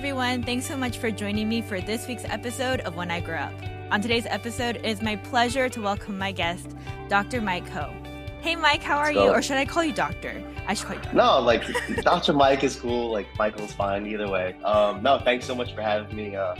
[0.00, 0.42] everyone.
[0.42, 3.52] Thanks so much for joining me for this week's episode of When I Grow Up.
[3.90, 6.74] On today's episode, it is my pleasure to welcome my guest,
[7.10, 7.42] Dr.
[7.42, 7.92] Mike Ho.
[8.40, 9.28] Hey, Mike, how are you?
[9.28, 10.42] Or should I call you Doctor?
[10.66, 11.16] I should call you Doctor.
[11.18, 11.66] No, like
[12.02, 12.32] Dr.
[12.32, 13.12] Mike is cool.
[13.12, 14.54] Like Michael's fine either way.
[14.64, 16.34] Um, no, thanks so much for having me.
[16.34, 16.54] Uh,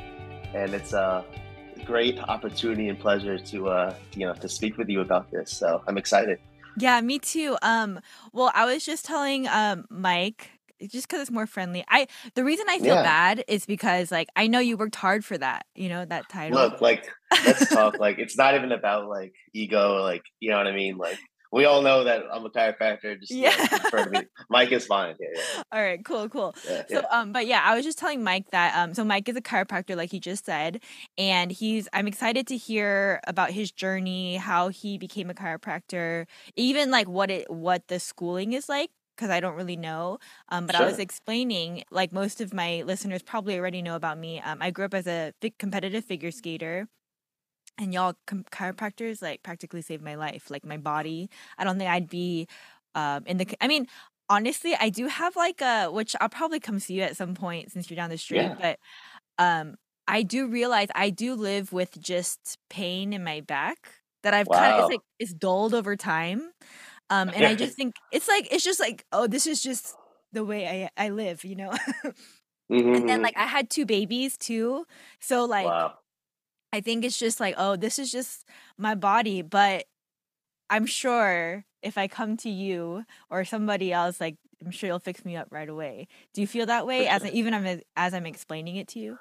[0.52, 1.24] and it's a
[1.86, 5.50] great opportunity and pleasure to uh, you know to speak with you about this.
[5.50, 6.40] So I'm excited.
[6.76, 7.56] Yeah, me too.
[7.62, 8.00] Um,
[8.34, 10.50] well, I was just telling um Mike
[10.88, 11.84] just because it's more friendly.
[11.88, 13.02] I the reason I feel Yeah.
[13.02, 15.66] bad is because like I know you worked hard for that.
[15.74, 16.58] You know that title.
[16.58, 17.08] Look, like
[17.44, 17.98] let's talk.
[17.98, 20.02] Like it's not even about like ego.
[20.02, 20.96] Like you know what I mean.
[20.96, 21.18] Like
[21.52, 23.18] we all know that I'm a chiropractor.
[23.18, 23.50] Just yeah.
[23.50, 24.20] To me.
[24.50, 25.16] Mike is fine.
[25.18, 26.54] Yeah, yeah, All right, cool, cool.
[26.68, 29.36] yeah, So um but yeah, I was just telling Mike that um so Mike is
[29.36, 30.80] a chiropractor like he just said
[31.18, 36.26] and he's I'm excited to hear about his journey, how he became a chiropractor,
[36.56, 40.18] even like what it what the schooling is like because I don't really know.
[40.48, 44.40] Um but I was explaining like most of my listeners probably already know about me.
[44.40, 46.88] Um I grew up as a competitive figure skater.
[47.78, 51.30] And y'all com- chiropractors like practically saved my life, like my body.
[51.58, 52.46] I don't think I'd be
[52.94, 53.86] um in the I mean
[54.28, 57.70] honestly i do have like a which i'll probably come see you at some point
[57.72, 58.54] since you're down the street Yeah.
[58.60, 58.78] but
[59.38, 59.74] um
[60.08, 64.72] i do realize i do live with just pain in my back that i've kind
[64.72, 64.78] of Wow.
[64.78, 66.52] it's like it's dulled over time
[67.10, 69.98] um and i just think it's like it's just like oh this is just
[70.32, 71.72] the way i i live you know
[72.68, 73.22] Mhm, and then mhm.
[73.22, 74.86] like i had two babies too
[75.20, 75.98] so like wow.
[76.72, 78.46] I think it's just like, oh, this is just
[78.78, 79.42] my body.
[79.42, 79.86] But
[80.70, 85.24] I'm sure if I come to you or somebody else, like I'm sure you'll fix
[85.24, 86.08] me up right away.
[86.34, 89.18] Do you feel that way as even I'm as I'm explaining it to you?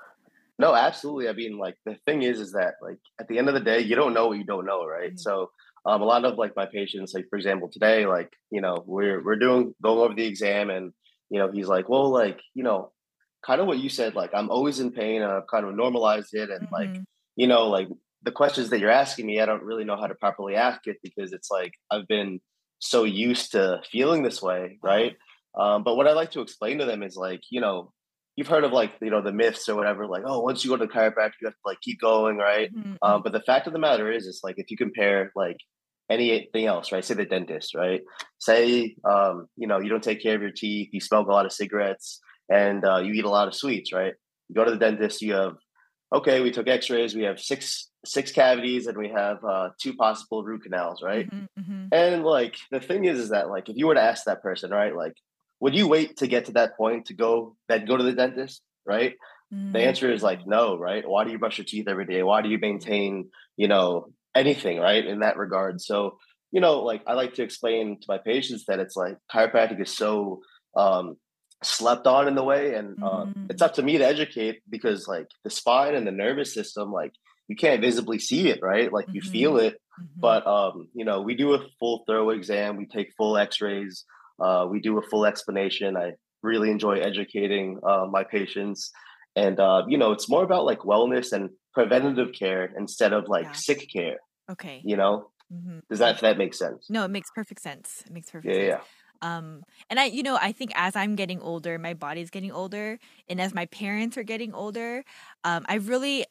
[0.57, 1.29] No, absolutely.
[1.29, 3.79] I mean, like the thing is, is that like at the end of the day,
[3.79, 5.11] you don't know what you don't know, right?
[5.11, 5.17] Mhm.
[5.17, 5.51] So,
[5.89, 9.23] um, a lot of like my patients, like for example, today, like you know, we're
[9.23, 10.93] we're doing going over the exam, and
[11.29, 12.93] you know, he's like, well, like you know,
[13.45, 16.33] kind of what you said, like I'm always in pain, and I've kind of normalized
[16.33, 17.05] it, and like Mhm.
[17.35, 17.87] you know, like
[18.23, 20.97] the questions that you're asking me, I don't really know how to properly ask it
[21.03, 22.41] because it's like I've been
[22.79, 25.15] so used to feeling this way, right?
[25.57, 27.93] Um, but what I like to explain to them is like, you know,
[28.35, 30.77] you've heard of like, you know, the myths or whatever, like, oh, once you go
[30.77, 32.71] to the chiropractor, you have to like keep going, right?
[32.71, 35.57] Mhm, Um, but the fact of the matter is, it's like if you compare like
[36.09, 37.03] anything else, right?
[37.05, 38.01] Say the dentist, right?
[38.39, 41.45] Say, um, you know, you don't take care of your teeth, you smoke a lot
[41.45, 44.13] of cigarettes, and uh, you eat a lot of sweets, right?
[44.47, 45.53] You go to the dentist, you have,
[46.13, 50.43] okay, we took X-rays, we have six six cavities, and we have uh, two possible
[50.43, 51.29] root canals, right?
[51.29, 51.89] mhm, mhm.
[51.91, 54.71] And like the thing is, is that like if you were to ask that person,
[54.71, 55.13] right, like,
[55.59, 58.61] would you wait to get to that point to go then go to the dentist,
[58.85, 59.15] right?
[59.51, 59.83] The Mhm.
[59.87, 61.07] answer is like no, right?
[61.07, 62.23] Why do you brush your teeth every day?
[62.23, 65.05] Why do you maintain, you know, anything, right?
[65.05, 65.81] In that regard.
[65.81, 66.17] So,
[66.51, 69.95] you know, like I like to explain to my patients that it's like chiropractic is
[69.95, 70.41] so
[70.75, 71.15] um
[71.63, 75.27] slept on in the way and um, it's up to me to educate because like
[75.43, 77.11] the spine and the nervous system like
[77.49, 79.63] you can't visibly see it right like you feel Mhm.
[79.67, 80.21] it Mhm.
[80.21, 84.05] but um you know we do a full thorough exam we take full x-rays
[84.41, 86.11] uh, we do a full explanation i
[86.43, 88.89] really enjoy educating uh, my patients
[89.35, 93.47] and uh, you know it's more about like wellness and preventative care instead of like
[93.47, 93.55] Yeah.
[93.55, 94.19] sick care
[94.49, 94.87] okay.
[94.91, 95.81] you know Mhm.
[95.89, 98.03] does that if that makes sense No, it makes perfect sense.
[98.05, 98.75] It makes perfect yeah sense.
[98.75, 98.83] yeah
[99.21, 102.97] um and i you know i think as i'm getting older my body's getting older
[103.27, 105.03] and as my parents are getting older
[105.43, 106.25] um i've really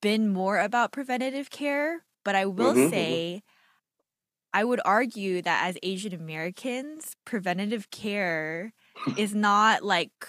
[0.00, 3.18] been more about preventative care but i will Mhm, mhm.
[3.18, 3.42] say
[4.52, 8.72] i would argue that as asian americans preventative care
[9.14, 10.26] is not like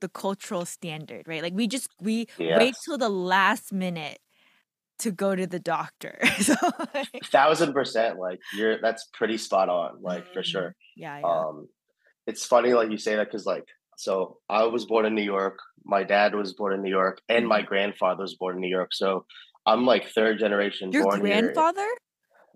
[0.00, 1.42] the cultural standard right?
[1.42, 4.18] Like we just we wait till the last minute
[5.00, 6.18] to go to the doctor.
[6.40, 6.54] So
[6.94, 10.74] like, thousand percent like you're that's pretty spot on like for mm, sure.
[10.96, 11.26] Yeah yeah.
[11.26, 11.68] Um
[12.28, 13.64] it's funny like you say that because like
[13.96, 17.48] so i was born in new york my dad was born in new york and
[17.48, 19.24] my grandfather was born in new york so
[19.66, 21.40] i'm like third generation your born here.
[21.40, 21.88] grandfather?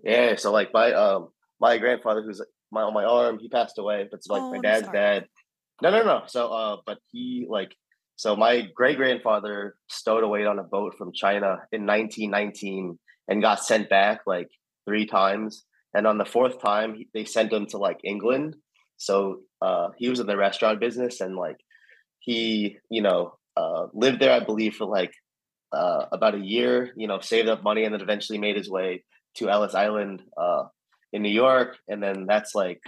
[0.03, 1.29] Yeah so like my um
[1.59, 2.41] my grandfather who's
[2.71, 5.25] my on my arm he passed away but it's like Oh, my dad's dad
[5.81, 6.23] no no no.
[6.27, 7.75] So uh but he like
[8.15, 12.97] so my great grandfather stowed away on a boat from china in 1919
[13.27, 14.49] and got sent back like
[14.85, 15.65] three times.
[15.95, 18.55] And on the fourth time he- they sent him to like england.
[18.97, 21.57] So uh he was in the restaurant business and like
[22.19, 25.13] he you know uh lived there i believe for like
[25.73, 29.03] uh about a year you know saved up money and then eventually made his way
[29.35, 30.63] to ellis island uh
[31.11, 31.77] in new york.
[31.87, 32.81] And then that's like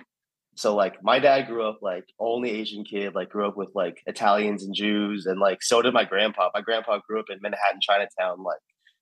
[0.56, 3.98] so like my dad grew up like only asian kid like grew up with like
[4.07, 7.80] italians and jews and like so did my grandpa my grandpa grew up in manhattan
[7.81, 8.60] chinatown like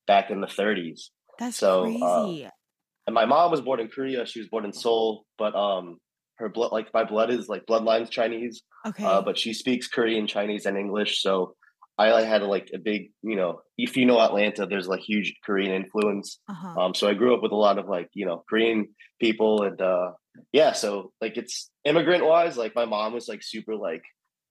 [0.08, 1.10] back in the 30s
[1.40, 2.50] That's So, uh, crazy.
[3.08, 5.98] and my mom was born in korea she was born in seoul but um
[6.38, 8.64] her blood like my blood is like bloodlines Chinese.
[8.88, 9.06] Okay.
[9.06, 11.22] Uh, but she speaks Korean, Chinese, and English.
[11.22, 11.54] So
[11.98, 15.72] I had like a big, you know, if you know Atlanta, there's like huge Korean
[15.72, 16.40] influence.
[16.50, 16.80] uh-huh.
[16.82, 18.88] Um, so I grew up with a lot of like, you know, Korean
[19.22, 20.12] people and uh
[20.52, 24.02] yeah, so like it's immigrant wise, like my mom was like super like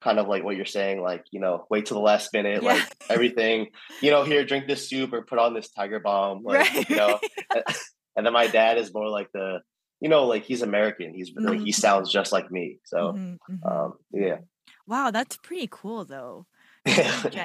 [0.00, 2.75] kind of like what you're saying, like, you know, wait till the last minute, Yeah.
[2.75, 3.69] like everything,
[4.00, 6.43] you know, here, drink this soup or put on this Tiger Balm.
[6.44, 6.91] Like, right.
[6.91, 7.19] you know,
[8.17, 9.59] and then my dad is more like the,
[10.00, 11.12] you know, like he's American.
[11.15, 11.75] He's like he Mhm.
[11.75, 12.79] sounds just like me.
[12.85, 13.59] So Mhm, mhm.
[13.71, 14.39] um yeah.
[14.87, 16.47] wow, that's pretty cool though.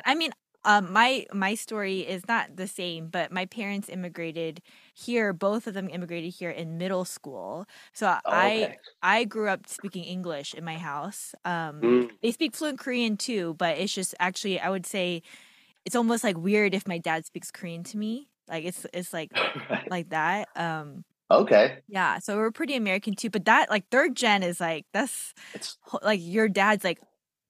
[0.06, 0.32] I mean,
[0.66, 4.62] um, my my story is not the same, but my parents immigrated
[4.94, 5.34] here.
[5.34, 7.66] Both of them immigrated here in middle school.
[7.94, 8.78] So Oh, I okay.
[9.02, 11.34] I grew up speaking English in my house.
[11.46, 15.22] Um, Mm, they speak fluent Korean too, but it's just actually I would say
[15.86, 18.30] it's almost like weird if my dad speaks Korean to me.
[18.50, 19.32] Like it's it's like
[19.70, 19.92] right.
[19.92, 20.50] like that.
[20.56, 21.84] Um, Okay.
[21.88, 22.20] yeah.
[22.20, 23.30] So we're pretty American too.
[23.30, 27.00] But that like third gen is like that's It's like your dad's like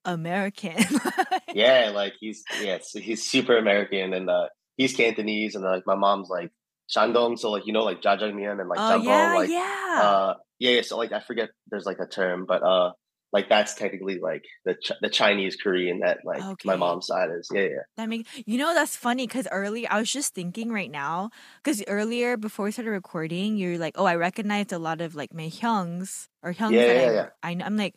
[0.07, 0.83] American.
[1.53, 6.29] yeah, like he's yes, he's super American and uh he's Cantonese and like my mom's
[6.29, 6.49] like
[6.89, 9.99] Shandong, so like you know like jjajangmyeon and like Oh jjampo, yeah, like yeah.
[10.01, 12.93] uh yeah, yeah, so like I forget there's like a term, but uh
[13.33, 17.49] like that's technically like the Ch- the Chinese Korean that like my mom's side is.
[17.53, 17.83] Yeah, yeah.
[17.97, 21.31] That make you know that's funny because early I was just thinking right now
[21.61, 25.33] because earlier before we started recording you're like oh I recognized a lot of like
[25.33, 27.29] my hyungs or hyungs Yeah, yeah, I, yeah.
[27.43, 27.95] I I'm like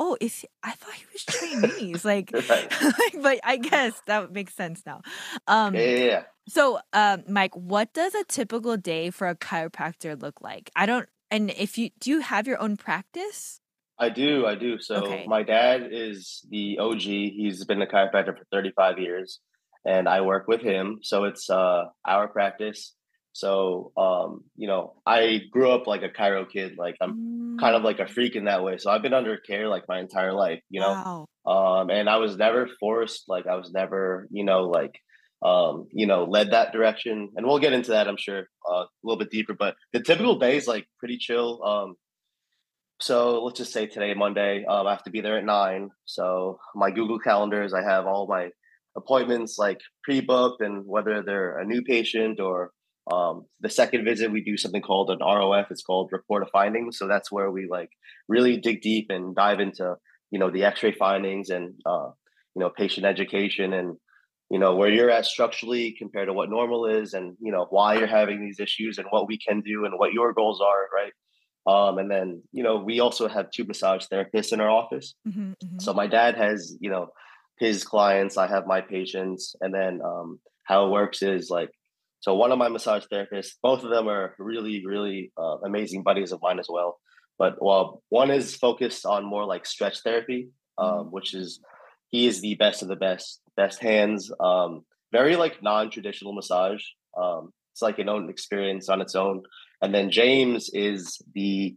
[0.00, 2.72] oh is he, I thought he was Chinese like Right.
[2.82, 5.02] like but I guess that makes sense now
[5.46, 6.22] um Yeah, yeah, yeah.
[6.48, 11.08] so um Mike what does a typical day for a chiropractor look like I don't
[11.30, 13.60] and if you do you have your own practice
[13.98, 14.78] I do, I do.
[14.80, 15.26] So Okay.
[15.26, 17.02] my dad is the OG.
[17.02, 19.40] He's been a chiropractor for 35 years
[19.84, 21.00] and I work with him.
[21.02, 22.94] So it's uh our practice.
[23.32, 26.74] So um, you know, I grew up like a chiro kid.
[26.78, 27.16] Like I'm
[27.58, 28.78] kind of like a Mm, freak in that way.
[28.78, 30.98] So I've been under care like my entire life, you know.
[31.00, 34.92] wow Um and I was never forced, like I was never, you know, like
[35.42, 37.30] um, you know, led that direction.
[37.34, 39.54] And we'll get into that, I'm sure, uh, a little bit deeper.
[39.58, 41.62] But the typical day is like pretty chill.
[41.64, 41.96] Um
[43.00, 45.90] so let's just say today, Monday, um, I have to be there at nine.
[46.04, 48.50] So my Google calendars, I have all my
[48.96, 52.72] appointments like pre-booked, and whether they're a new patient or
[53.10, 55.70] um, the second visit, we do something called an ROF.
[55.70, 56.98] It's called report of findings.
[56.98, 57.90] So that's where we like
[58.28, 59.96] really dig deep and dive into
[60.30, 62.10] you know the X-ray findings and uh,
[62.54, 63.96] you know patient education and
[64.50, 67.96] you know where you're at structurally compared to what normal is, and you know why
[67.96, 71.12] you're having these issues and what we can do and what your goals are, right?
[71.66, 75.14] Um, and then, you know, we also have two massage therapists in our office.
[75.28, 75.82] Mhm, mhm.
[75.82, 77.08] So my dad has, you know,
[77.58, 79.54] his clients, I have my patients.
[79.60, 81.70] And then um, how it works is like,
[82.20, 86.32] so one of my massage therapists, both of them are really, really uh, amazing buddies
[86.32, 86.98] of mine as well.
[87.38, 91.60] But well, one is focused on more like stretch therapy, um, which is,
[92.10, 96.82] he is the best of the best, best hands, um, very like non-traditional massage.
[97.20, 99.42] Um, it's like an own experience on its own
[99.82, 101.76] and then James is the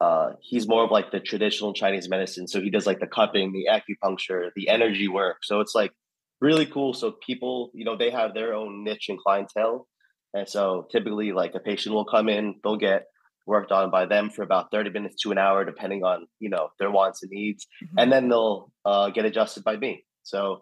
[0.00, 2.48] uh he's more of like the traditional Chinese medicine.
[2.48, 5.38] So he does like the cupping, the acupuncture, the energy work.
[5.42, 5.92] So it's like
[6.40, 6.92] really cool.
[6.94, 9.86] So people, you know, they have their own niche and clientele.
[10.34, 13.04] And so typically like a patient will come in, they'll get
[13.46, 16.68] worked on by them for about 30 minutes to an hour, depending on, you know,
[16.78, 17.66] their wants and needs.
[17.82, 18.02] Mhm.
[18.02, 20.04] And then they'll uh, get adjusted by me.
[20.22, 20.60] So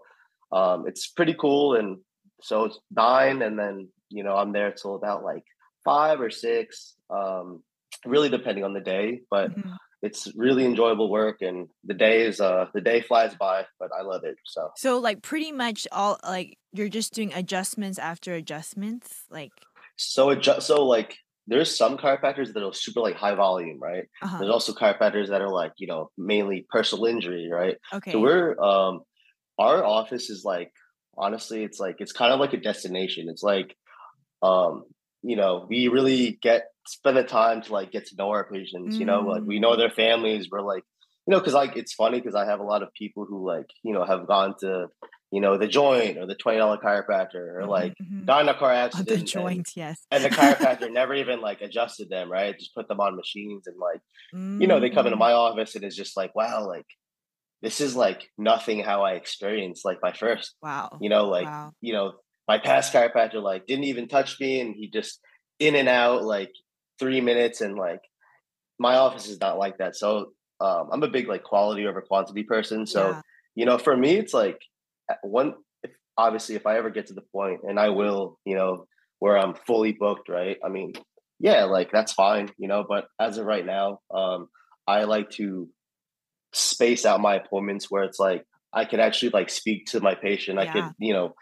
[0.53, 1.75] um, it's pretty cool.
[1.75, 1.99] And
[2.41, 5.45] so it's nine, and then, you know, I'm there till about like
[5.85, 7.63] five or six, um,
[8.07, 9.21] really depending on the day.
[9.31, 9.77] But Mhm.
[10.03, 14.03] It's really enjoyable work, and the day is uh the day flies by, but I
[14.03, 14.37] love it.
[14.47, 19.53] So So like pretty much all like you're just doing adjustments after adjustments, like
[19.97, 24.05] so it ju- so like there's some chiropractors that are super like high volume, right?
[24.23, 24.39] uh-huh.
[24.39, 27.77] There's also chiropractors that are like you know mainly personal injury, right?
[27.93, 28.13] okay.
[28.13, 29.01] So we're um
[29.59, 30.71] our office is like
[31.17, 33.29] honestly it's like it's kind of like a destination.
[33.29, 33.75] It's like
[34.43, 34.85] um
[35.23, 38.99] you know we really get spend the time to like get to know our patients
[38.99, 40.85] you know like we know their families we're like
[41.27, 43.67] you know because like it's funny because i have a lot of people who like
[43.83, 44.87] you know have gone to
[45.31, 48.25] you know the joint or the $20 chiropractor or Mhm, like mhm.
[48.25, 50.07] got in a car Oh, accident the and- joint, yes.
[50.11, 53.77] and the chiropractor never even like adjusted them right just put them on machines and
[53.79, 54.01] like
[54.61, 56.87] you know they come into Mm, my office and it's just like wow like
[57.61, 60.97] this is like nothing how i experienced like my first wow.
[61.01, 61.73] you know like wow.
[61.83, 62.13] you know
[62.49, 65.21] my past chiropractor like didn't even touch me and he just
[65.59, 66.51] in and out like
[66.99, 68.01] three minutes and like
[68.79, 72.43] my office is not like that so um, i'm a big like quality over quantity
[72.43, 73.21] person so yeah.
[73.55, 74.59] you know for me it's like
[75.23, 78.87] one if, obviously if i ever get to the point and i will you know
[79.21, 80.93] where i'm fully booked right i mean
[81.39, 84.49] yeah like that's fine you know but as of right now um
[84.89, 85.69] I like to
[86.55, 90.59] space out my appointments where it's like I could actually like speak to my patient.
[90.59, 91.35] I could, you know,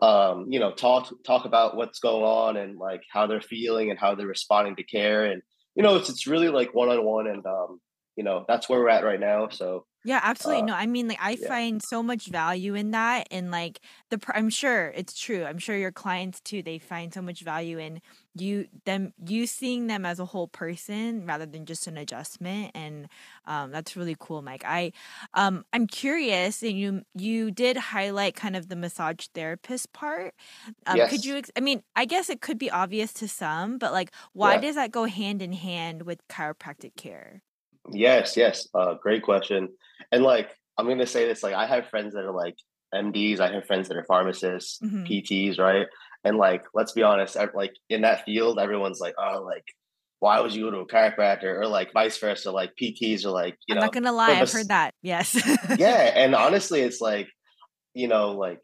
[0.00, 3.98] um, you know, talk talk about what's going on and like how they're feeling and
[3.98, 5.24] how they're responding to care.
[5.24, 5.42] And
[5.74, 7.80] you know, it's it's really like one on one, and um,
[8.16, 9.48] you know, that's where we're at right now.
[9.48, 10.62] So yeah, absolutely.
[10.62, 13.26] uh, No, I mean, like, I yeah, find so much value in that.
[13.32, 15.44] And, like, the, pr- I'm sure it's true.
[15.44, 18.00] I'm sure your clients too, they find so much value in
[18.34, 22.70] you, them, you seeing them as a whole person rather than just an adjustment.
[22.74, 23.08] And,
[23.46, 24.62] um, that's really cool, Mike.
[24.64, 24.92] I,
[25.34, 30.34] um, I'm curious, and you, you did highlight kind of the massage therapist part.
[30.86, 33.92] Um, could you, ex- I mean, I guess it could be obvious to some, but,
[33.92, 34.58] like, why yeah.
[34.58, 37.42] does that go hand in hand with chiropractic care?
[37.92, 38.66] Yes, yes.
[38.74, 39.68] Uh, great question.
[40.12, 42.56] And like, I'm gonna say this: like, I have friends that are like
[42.94, 43.40] MDs.
[43.40, 45.86] I have friends that are pharmacists, hmm PTs, right?
[46.24, 49.64] And like, let's be honest, like in that field, everyone's like, oh, like,
[50.18, 52.50] why would you go to a chiropractor, or like vice versa?
[52.50, 54.94] Like PTs are like, you know, I'm not gonna lie, I've heard that.
[55.02, 55.34] Yes.
[55.78, 56.12] yeah.
[56.16, 57.28] And honestly, it's like,
[57.94, 58.60] you know, like.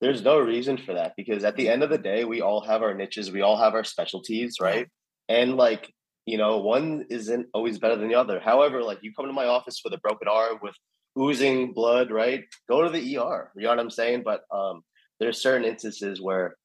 [0.00, 2.82] There's no reason for that because at the end of the day, we all have
[2.82, 4.66] our niches, we all have our specialties, Yeah.
[4.66, 4.88] right?
[5.28, 5.94] And like,
[6.26, 8.40] you know, one isn't always better than the other.
[8.40, 10.76] However, like you come to my office with a broken arm, with
[11.18, 12.44] oozing blood, right?
[12.68, 13.50] Go to the ER.
[13.56, 14.22] You know what I'm saying?
[14.24, 14.82] But um,
[15.18, 16.56] there's certain instances where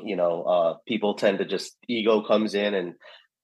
[0.00, 2.94] you know uh, people tend to just ego comes in and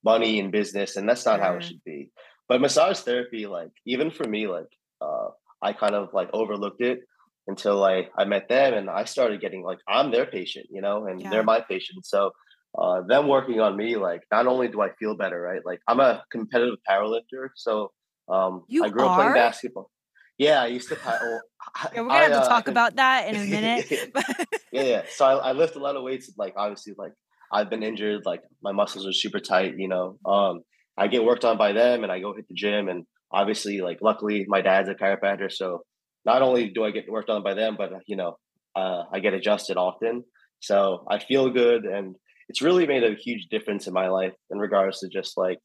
[0.05, 2.11] money and business, and that's not how it should be.
[2.49, 4.69] But massage therapy, like even for me, like
[5.01, 5.29] uh,
[5.63, 7.01] I kind of like overlooked it
[7.47, 11.07] until I I met them, and I started getting like I'm their patient, you know,
[11.07, 12.05] and they're my patient.
[12.05, 12.31] So
[12.78, 15.62] uh, them working on me, like not only do I feel better, right?
[15.64, 17.92] Like I'm a competitive powerlifter, so
[18.28, 19.90] um, I You grew up playing basketball.
[20.38, 20.99] Yeah, I used to.
[21.04, 21.40] Well,
[21.75, 24.12] I, Yeah, we're gonna I have to uh, talk about that in a minute.
[24.73, 25.02] Yeah, yeah.
[25.09, 26.30] So I, I lift a lot of weights.
[26.37, 27.12] Like obviously, like
[27.50, 28.26] I've been injured.
[28.26, 29.75] Like my muscles are super tight.
[29.78, 30.61] You know, um,
[30.99, 32.88] I get worked on by them, and I go hit the gym.
[32.88, 35.80] And obviously, like luckily, my dad's a chiropractor, so
[36.26, 38.37] not only do I get worked on by them, but you know,
[38.75, 40.25] uh, I get adjusted often.
[40.61, 42.16] So I feel good, and
[42.49, 45.59] it's really made a huge difference in my life in regards to just like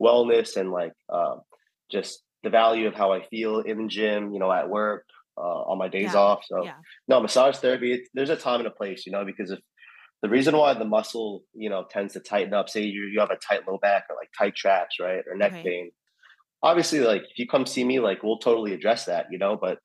[0.00, 1.40] wellness and like um,
[1.90, 4.32] just the value of how I feel in the gym.
[4.32, 5.04] You know, at work,
[5.38, 6.44] uh, on my days yeah, off.
[6.46, 6.74] So yeah,
[7.06, 9.60] no, massage therapy, it, there's a time and a place, you know, because if
[10.22, 13.30] the reason why the muscle, you know, tends to tighten up, say you, you have
[13.30, 15.22] a tight low back or like tight traps, right?
[15.30, 15.90] Or neck pain.
[16.62, 19.78] Obviously, like if you come see me, like we'll totally address that, you know, but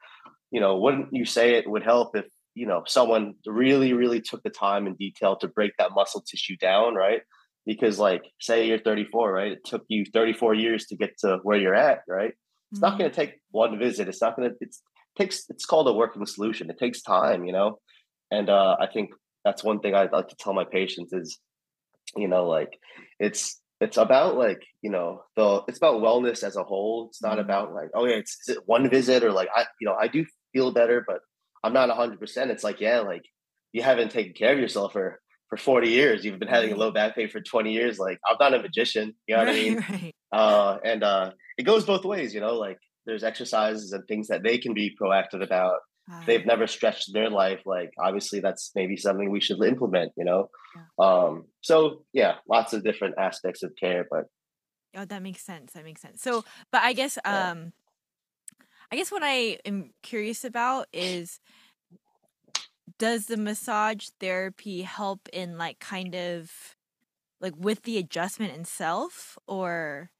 [0.50, 4.44] you know, wouldn't you say it would help if, you know, someone really, really took
[4.44, 7.22] the time and detail to break that muscle tissue down, right?
[7.66, 9.52] Because like say you're 34, right?
[9.54, 12.34] It took you 34 years to get to where you're at, right?
[12.72, 14.08] It's not hmm going to take one visit.
[14.08, 14.82] It's not going to, it's
[15.18, 16.70] takes, it's called a working solution.
[16.70, 17.80] It takes time, you know?
[18.32, 19.12] And uh, I think
[19.46, 21.40] that's one thing I'd like to tell my patients is,
[22.16, 22.78] you know, like
[23.20, 27.08] it's, it's about like, you know, the, it's about wellness as a whole.
[27.10, 29.66] It's not hmm about like, oh yeah, it's is it one visit or like, I,
[29.80, 31.20] you know, I do feel better, but
[31.64, 32.52] I'm not hundred percent.
[32.52, 33.24] It's like, yeah, like
[33.72, 36.24] you haven't taken care of yourself for, for 40 years.
[36.24, 37.98] You've been having a low back pain for 20 years.
[38.00, 39.78] Like I'm not a magician, you know what I mean?
[39.78, 44.28] right, Uh, and uh, it goes both ways, you know, like there's exercises and things
[44.30, 45.78] that they can be proactive about.
[46.26, 50.50] They've never stretched their life, like obviously that's maybe something we should implement, you know?
[50.76, 51.06] yeah.
[51.06, 54.26] Um, so yeah, lots of different aspects of care, but
[54.96, 55.74] Oh, that makes sense.
[55.74, 56.22] That makes sense.
[56.22, 57.74] So, but I guess, um,
[58.94, 61.40] I guess what I am curious about is,
[63.00, 66.76] does the massage therapy help in like kind of
[67.42, 70.12] like with the adjustment itself, or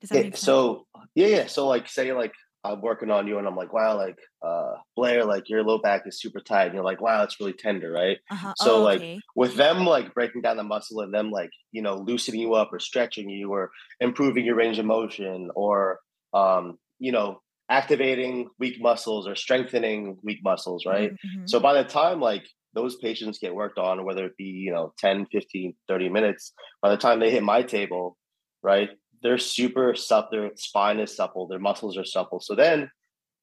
[0.00, 0.86] does that Yeah, so
[1.16, 1.46] yeah, yeah.
[1.48, 5.24] So like say like I'm working on you and I'm like, wow, like uh Blair,
[5.24, 6.66] like your low back is super tight.
[6.66, 8.18] And you're like, wow, it's really tender, right?
[8.30, 8.54] Uh huh.
[8.58, 9.02] So Oh, like
[9.34, 12.72] with them like breaking down the muscle and them like, you know, loosening you up
[12.72, 15.98] or stretching you or improving your range of motion or
[16.32, 17.40] um, you know,
[17.70, 21.10] activating weak muscles or strengthening weak muscles, right?
[21.10, 22.44] hmm hmm So by the time like
[22.74, 26.90] those patients get worked on, whether it be, you know, 10, 15, 30 minutes, by
[26.90, 28.16] the time they hit my table,
[28.62, 28.90] right?
[29.20, 30.28] they're super supple.
[30.30, 31.48] Their spine is supple.
[31.48, 32.40] Their muscles are supple.
[32.40, 32.88] So then,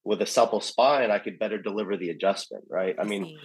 [0.05, 2.63] with a supple spine, I could better deliver the adjustment.
[2.70, 2.96] Right.
[2.98, 3.38] I I mean, see.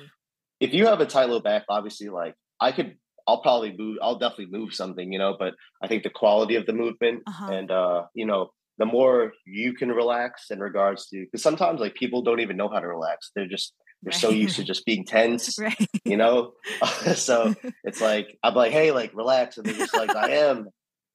[0.61, 2.97] if you have a tight low back, obviously, like I could,
[3.27, 3.99] I'll probably move.
[4.03, 5.37] I'll definitely move something, you know.
[5.39, 7.53] But I think the quality of the movement Uh huh.
[7.53, 11.95] and uh, you know, the more you can relax in regards to, because sometimes like
[11.95, 13.31] people don't even know how to relax.
[13.37, 13.73] They're just
[14.03, 15.87] they're so used to just being tense, Right.
[16.05, 16.55] you know.
[17.15, 20.69] so it's like I'm like, hey, like relax, and they're just like, I am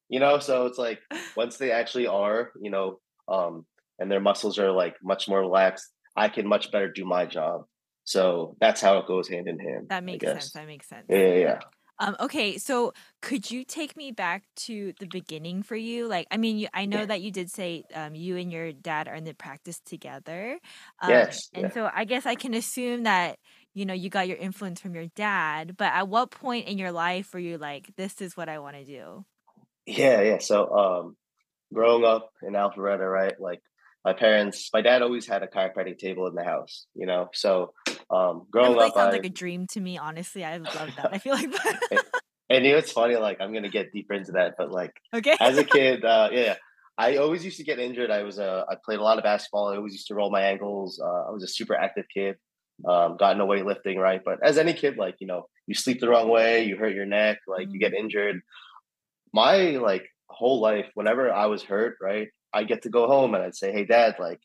[0.08, 1.00] you know so it's like
[1.36, 3.66] once they actually are you know um
[3.98, 7.64] and their muscles are like much more relaxed i can much better do my job
[8.04, 10.52] so that's how it goes hand in hand That makes sense.
[10.52, 11.08] That makes sense.
[11.10, 11.60] yeah yeah yeah
[12.00, 16.08] Um, okay, so could you take me back to the beginning for you?
[16.08, 17.06] Like, I mean, you, I know Yeah.
[17.06, 20.60] that you did say um, you and your dad are in the practice together.
[21.02, 21.50] Um, Yes.
[21.54, 21.72] and Yeah.
[21.72, 23.40] so I guess I can assume that,
[23.74, 26.92] you know, you got your influence from your dad, but at what point in your
[26.92, 29.26] life were you like, this is what I want to do?
[29.86, 30.22] Yeah.
[30.22, 30.38] Yeah.
[30.40, 31.18] So, um,
[31.74, 33.40] growing up in Alpharetta, right?
[33.40, 33.62] Like
[34.06, 37.30] my parents, my dad always had a chiropractic table in the house, you know.
[37.34, 37.74] So,
[38.12, 40.46] um, growing up, sounds I like a dream to me, honestly.
[40.46, 41.10] I love that.
[41.12, 41.50] I feel like,
[42.50, 43.16] and you know, it's funny.
[43.16, 45.36] Like I'm gonna get deeper into that, but like okay.
[45.40, 46.56] as a kid, uh, yeah,
[47.00, 48.12] I always used to get injured.
[48.12, 49.70] I was uh, I played a lot of basketball.
[49.70, 51.02] I always used to roll my ankles.
[51.04, 52.36] Uh, I was a super active kid.
[52.88, 54.22] Um, got into weightlifting, right?
[54.24, 57.06] But as any kid, like you know, you sleep the wrong way, you hurt your
[57.08, 58.42] neck, like you get injured.
[59.34, 63.44] My like whole life, whenever I was hurt, right, I get to go home and
[63.44, 64.40] I'd say, "Hey, Dad, like,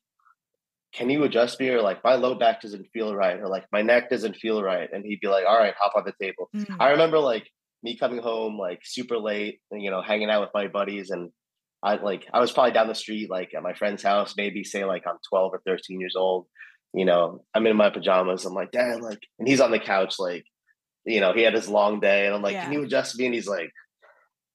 [0.93, 3.83] can you adjust me?" Or like, my low back doesn't feel right, or like my
[3.83, 6.77] neck doesn't feel right, and he'd be like, "All right, hop on the table." Mm.
[6.79, 7.49] I remember like
[7.83, 11.31] me coming home like super late and you know hanging out with my buddies and
[11.83, 14.85] I like I was probably down the street like at my friend's house maybe say
[14.85, 16.47] like I'm 12 or 13 years old
[16.93, 20.17] you know I'm in my pajamas I'm like dad like and he's on the couch
[20.19, 20.45] like
[21.07, 23.35] you know he had his long day and I'm like can you adjust me and
[23.35, 23.71] he's like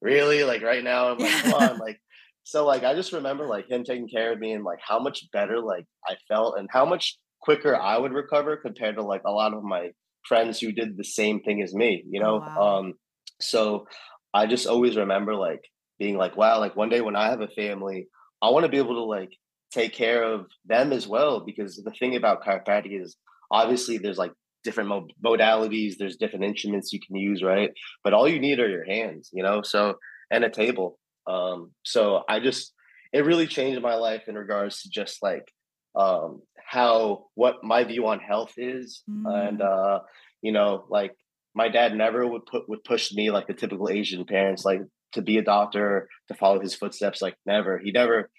[0.02, 2.00] really like right now I'm like come on like
[2.46, 5.26] so like I just remember like him taking care of me and like how much
[5.34, 9.32] better like I felt and how much quicker I would recover compared to like a
[9.32, 9.90] lot of my
[10.28, 12.38] friends who did the same thing as me you Oh, know?
[12.40, 12.78] wow.
[12.80, 12.94] um
[13.42, 13.88] so
[14.34, 15.62] I just always remember like
[16.00, 18.08] being like wow like one day when I have a family
[18.42, 19.32] I want to be able to like
[19.72, 23.18] take care of them as well because the thing about chiropractic is
[23.52, 24.32] obviously there's like
[24.64, 27.72] different mo- modalities there's different instruments you can use right?
[28.04, 29.62] But all you need are your hands you know?
[29.64, 29.96] So
[30.32, 32.74] and a table um so i just
[33.14, 35.48] it really changed my life in regards to just like
[35.96, 39.62] um how what my view on health is and Mm.
[39.62, 40.00] uh
[40.42, 41.14] you know like
[41.54, 44.82] my dad never would put would push me like the typical asian parents like
[45.14, 48.30] to be a doctor to follow his footsteps like never he never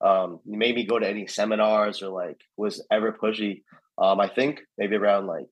[0.00, 3.62] um made me go to any seminars or like was ever pushy
[4.02, 5.46] um i think maybe around like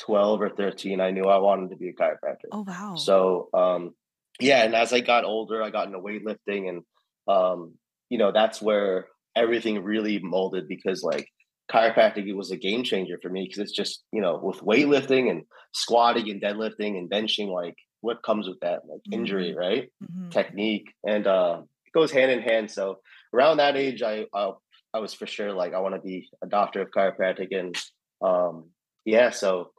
[0.00, 2.94] 12 or 13 i knew i wanted to be a chiropractor Oh, wow.
[2.96, 3.94] so um
[4.40, 6.82] yeah and as i got older i got into weightlifting and
[7.28, 7.74] um
[8.10, 11.28] you know that's where everything really molded because like
[11.70, 15.30] chiropractic it was a game changer for me because it's just you know with weightlifting
[15.30, 18.82] and squatting and deadlifting and benching like what comes with that?
[18.86, 19.56] Like injury Mm.
[19.56, 19.92] right?
[19.98, 22.70] Hmm technique and uh it goes hand in hand.
[22.70, 22.98] So
[23.32, 24.52] around that age i i,
[24.92, 27.74] I was for sure like i want to be a doctor of chiropractic and
[28.22, 28.70] um
[29.04, 29.70] yeah so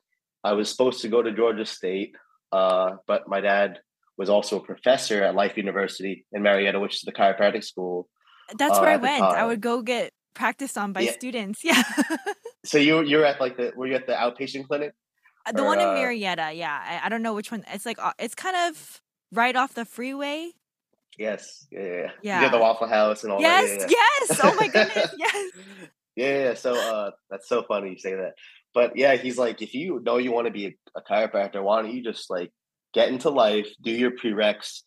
[0.44, 2.14] i was supposed to go to georgia state
[2.52, 3.80] uh but my dad
[4.18, 8.08] was also a professor at life university in marietta which is the chiropractic school
[8.58, 9.24] That's uh where I went.
[9.24, 11.64] I would go get practiced on by yeah students.
[11.70, 11.82] Yeah.
[12.64, 14.94] so you you were at like the were you at the outpatient clinic
[15.48, 16.78] Uh, the or one in uh Marietta, yeah.
[16.92, 17.64] I, I don't know which one.
[17.74, 19.02] It's like it's kind of
[19.32, 20.52] right off the freeway.
[21.18, 22.42] yes yeah, yeah, yeah.
[22.44, 24.40] you the waffle house and all that Yes, yeah yes.
[24.44, 25.52] Oh my goodness, yeah yes.
[26.16, 26.54] yeah, yeah.
[26.64, 28.34] So uh, that's so funny you say that.
[28.74, 31.82] But yeah, he's like, if you know you want to be a, a chiropractor, why
[31.82, 32.52] don't you just like
[32.96, 34.82] get into life, do your prereqs,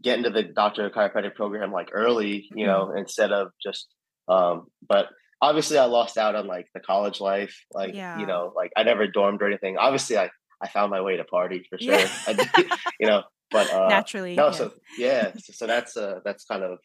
[0.00, 3.88] get into the doctor of chiropractic program like early, you know, instead of just.
[4.28, 5.06] Um, but
[5.42, 7.56] obviously, I lost out on like the college life.
[7.74, 9.78] Like you know, like I never dormed or anything.
[9.78, 10.30] Obviously, I
[10.62, 12.06] I found my way to party for Yeah.
[12.06, 12.08] sure.
[12.28, 12.64] I
[13.00, 14.46] you know, but uh, Naturally, no.
[14.48, 14.58] yes.
[14.58, 16.78] So yeah, so, so that's uh that's kind of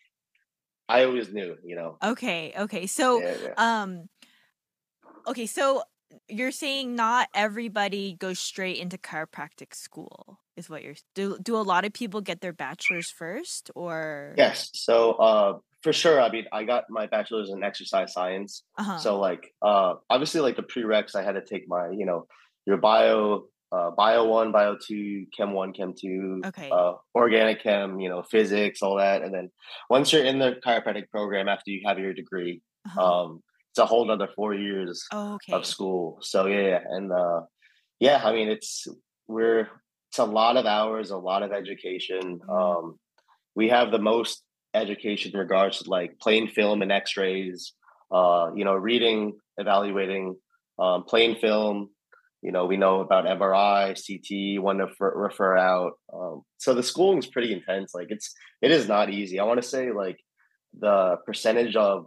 [0.88, 1.97] I always knew, you know.
[2.04, 2.88] Okay, okay.
[2.88, 3.54] So, Yeah, yeah.
[3.84, 4.10] um,
[5.28, 5.84] okay, so
[6.28, 11.65] you're saying not everybody goes straight into chiropractic school, is what you're do do a
[11.73, 14.69] lot of people get their bachelor's first or Yes.
[14.73, 18.63] So uh for sure, I mean I got my bachelor's in exercise science.
[18.77, 18.97] uh-huh.
[18.99, 22.27] So like uh obviously like the prereqs I had to take my, you know,
[22.65, 26.69] your bio uh bio one, bio two, chem one, chem two, Okay.
[26.71, 29.23] uh organic chem, you know, physics, all that.
[29.23, 29.49] And then
[29.89, 33.01] once you're in the chiropractic program after you have your degree, Uh-huh.
[33.23, 36.19] um it's a whole nother four years Oh, of school.
[36.21, 36.83] So yeah, yeah.
[36.95, 37.41] and uh
[37.99, 38.87] yeah, I mean it's
[39.27, 39.67] we're
[40.13, 42.39] it's a lot of hours, a lot of education.
[42.47, 42.84] Mm.
[42.84, 42.99] Um
[43.56, 44.43] we have the most
[44.76, 47.73] education in regards to like plain film and x-rays,
[48.12, 50.36] uh, you know, reading, evaluating,
[50.80, 51.89] um, plain film,
[52.41, 55.93] you know, we know about MRI, CT, when to refer, refer out.
[56.13, 57.93] Um, so the schooling is pretty intense.
[57.93, 59.39] Like it's it is not easy.
[59.39, 60.17] I want to say like
[60.80, 62.06] the percentage of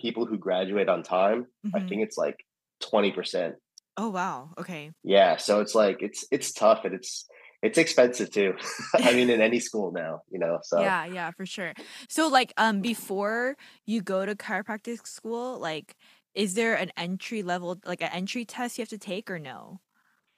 [0.00, 2.36] people who graduate on time, I hmm think it's like
[2.82, 3.54] 20%.
[3.96, 4.50] Oh, wow.
[4.58, 4.92] Okay.
[5.04, 5.36] Yeah.
[5.36, 7.26] So it's like it's it's tough and it's
[7.62, 8.54] it's expensive too.
[9.04, 10.58] I mean in any school now, you know.
[10.62, 11.74] So Yeah, yeah, for sure.
[12.08, 15.96] So like um before you go to chiropractic school, like
[16.34, 19.80] is there an entry level like an entry test you have to take or no?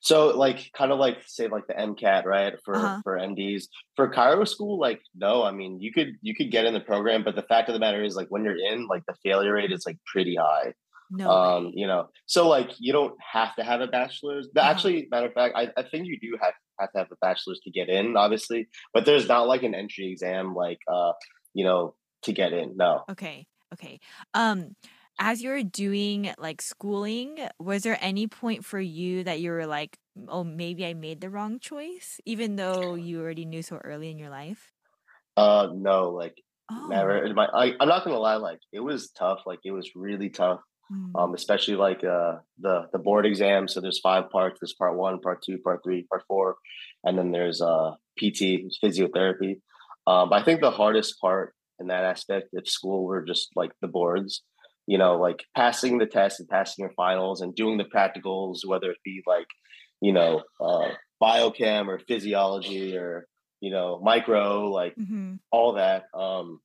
[0.00, 2.54] So like kind of like say like the MCAT, right?
[2.64, 3.02] For Uh-huh.
[3.02, 3.68] for MDs.
[3.96, 7.24] For chiro school, like no, I mean you could you could get in the program,
[7.24, 9.72] but the fact of the matter is like when you're in, like the failure rate
[9.72, 10.74] is like pretty high.
[11.10, 14.64] No um you know so like you don't have to have a bachelor's but Uh-huh.
[14.64, 17.60] actually matter of fact I, I think you do have, have to have a bachelor's
[17.60, 21.12] to get in obviously but there's not like an entry exam like uh
[21.54, 23.46] you know to get in no Okay.
[23.72, 23.98] Okay.
[24.32, 24.76] Um
[25.18, 29.66] as you were doing like schooling, was there any point for you that you were
[29.66, 34.10] like, oh, maybe I made the wrong choice, even though you already knew so early
[34.10, 34.72] in your life?
[35.36, 36.36] uh no like
[36.76, 37.24] never Oh.
[37.24, 40.30] in my I, i'm not gonna lie like it was tough like it was really
[40.30, 40.60] tough
[40.92, 41.18] Mm.
[41.18, 45.18] um especially like uh the the board exam so there's five parts there's part one
[45.18, 46.56] part two part three part four
[47.04, 48.40] and then there's uh pt
[48.82, 49.52] physiotherapy
[50.06, 53.88] um i think the hardest part in that aspect of school were just like the
[53.88, 54.42] boards
[54.86, 58.90] you know like passing the test and passing your finals and doing the practicals whether
[58.90, 59.48] it be like
[60.02, 60.88] you know uh
[61.22, 63.26] biochem or physiology or
[63.60, 65.38] you know micro like Mhm.
[65.50, 66.60] all that um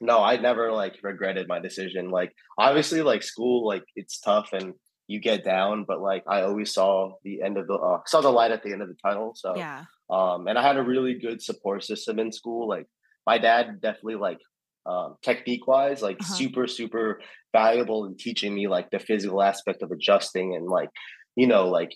[0.00, 4.74] no i never like regretted my decision like obviously like school like it's tough and
[5.06, 8.30] you get down but like i always saw the end of the uh, saw the
[8.30, 9.84] light at the end of the tunnel so Yeah.
[10.10, 12.86] um and i had a really good support system in school like
[13.26, 14.38] my dad definitely like
[14.86, 16.34] um technique wise like Uh-huh.
[16.34, 17.20] super super
[17.52, 20.90] valuable in teaching me like the physical aspect of adjusting and like
[21.36, 21.92] you know like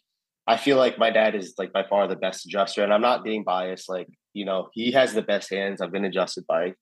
[0.47, 3.25] i feel like my dad is like by far the best adjuster and i'm not
[3.25, 6.73] being biased like you know he has the best hands i've been adjusted by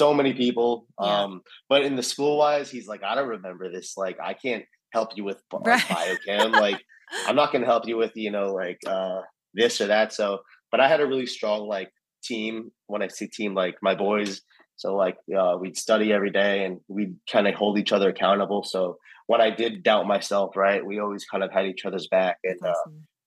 [0.00, 1.22] so many people Yeah.
[1.24, 1.32] um
[1.68, 4.64] but in the school wise he's like i don't remember this like i can't
[4.96, 5.80] help you with Right.
[5.92, 6.80] biochem like
[7.26, 9.20] i'm not going to help you with you know like uh
[9.60, 10.26] this or that so
[10.70, 11.90] but i had a really strong like
[12.30, 12.54] team
[12.86, 14.40] when i see team like my boys
[14.76, 18.62] so like uh, we'd study every day and we'd kind of hold each other accountable
[18.64, 22.36] so when i did doubt myself right we always kind of had each other's back
[22.50, 22.72] and uh,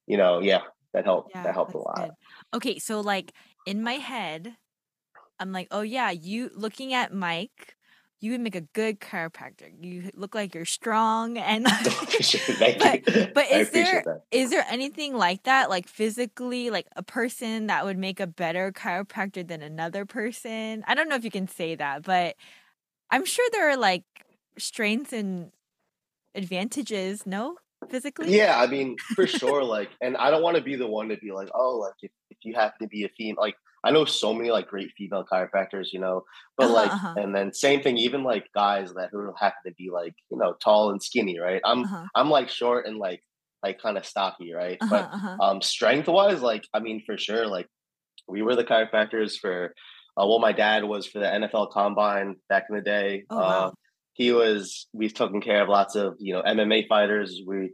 [0.07, 2.11] you know yeah that helped Yeah, that helped a lot good.
[2.57, 3.27] Okay, so like
[3.71, 4.55] in my head,
[5.39, 7.75] I'm like, oh yeah, you looking at Mike,
[8.21, 9.69] you would make a good chiropractor.
[9.79, 14.21] You look like you're strong and Thank but but is there that.
[14.31, 18.71] is there anything like that like physically like a person that would make a better
[18.71, 22.35] chiropractor than another person i don't know if you can say that but
[23.11, 24.03] i'm sure there are like
[24.57, 25.51] strengths and
[26.33, 27.57] advantages no
[27.89, 29.63] physically Yeah, I mean, for sure.
[29.63, 32.11] Like, and I don't want to be the one to be like, oh, like if,
[32.29, 35.25] if you happen to be a female, like I know so many like great female
[35.31, 36.23] chiropractors, you know,
[36.57, 37.15] but Uh-huh, like, uh-huh.
[37.17, 40.53] and then same thing, even like guys that who happen to be like, you know,
[40.63, 41.61] tall and skinny, right?
[41.63, 43.21] I'm uh-huh I'm like short and like
[43.63, 44.77] like kind of stocky, right?
[44.81, 47.67] uh-huh But uh-huh um, strength wise, like I mean, for sure, like
[48.27, 49.73] we were the chiropractors for.
[50.17, 53.25] Uh, well, my dad was for the NFL Combine back in the day.
[53.29, 53.73] oh Uh, wow
[54.15, 57.41] he was we've taken care of lots of you know MMA fighters.
[57.45, 57.71] We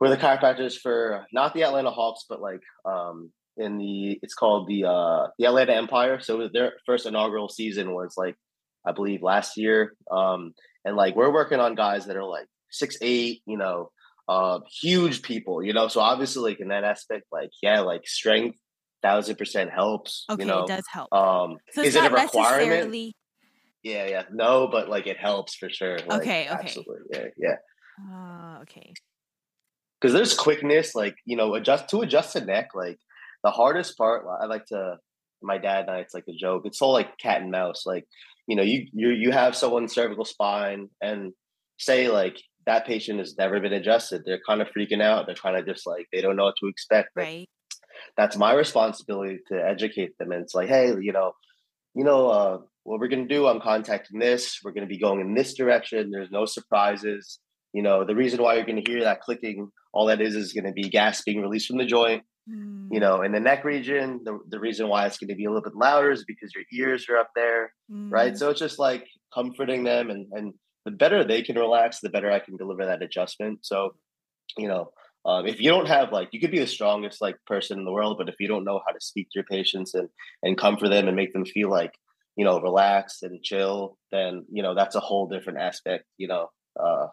[0.00, 4.66] were the chiropractors for not the Atlanta Hawks, but like um in the it's called
[4.68, 6.20] the uh the Atlanta Empire.
[6.20, 8.36] So their first inaugural season was like
[8.86, 9.94] I believe last year.
[10.10, 13.90] Um and like we're working on guys that are like six eight, you know,
[14.28, 15.88] uh huge people, you know.
[15.88, 18.58] So obviously like in that aspect, like yeah, like strength
[19.02, 20.64] thousand percent helps, okay you know.
[20.64, 22.32] it does help Um so is it a requirement?
[22.70, 23.14] necessarily
[23.82, 24.22] Yeah, yeah.
[24.32, 25.98] No, but like it helps for sure.
[25.98, 26.96] Like, okay okay Absolutely.
[27.12, 27.56] Yeah, yeah.
[28.10, 28.92] uh, okay
[30.00, 32.98] Because there's quickness, like, you know, adjust to adjust a neck, like
[33.44, 34.96] the hardest part, I like to
[35.42, 36.62] my dad and I, it's like a joke.
[36.64, 37.84] It's all like cat and mouse.
[37.86, 38.06] Like,
[38.48, 41.32] you know, you you you have someone's cervical spine and
[41.78, 44.22] say like that patient has never been adjusted.
[44.24, 45.26] They're kind of freaking out.
[45.26, 47.10] They're kind of just like they don't know what to expect.
[47.14, 47.48] But right
[48.16, 50.32] that's my responsibility to educate them.
[50.32, 51.32] And it's like, hey, you know,
[51.94, 55.34] you know, uh, what we're gonna do, I'm contacting this, we're gonna be going in
[55.34, 57.40] this direction, there's no surprises.
[57.72, 60.72] You know, the reason why you're gonna hear that clicking, all that is is gonna
[60.72, 62.22] be gas being released from the joint.
[62.90, 65.48] You Mm, know, in the neck region, the, the reason why it's gonna be a
[65.50, 67.72] little bit louder is because your ears are up there,
[68.10, 68.36] right?
[68.36, 70.54] mm, So it's just like comforting them and and
[70.84, 73.64] the better they can relax, the better I can deliver that adjustment.
[73.64, 73.96] So,
[74.58, 74.92] you know,
[75.26, 77.92] um, if you don't have like you could be the strongest like person in the
[77.92, 80.08] world, but if you don't know how to speak to your patients and
[80.42, 81.92] and comfort them and make them feel like
[82.36, 86.50] you know relaxed and chill, then you know that's a whole different aspect, you know,
[86.80, 87.08] uh,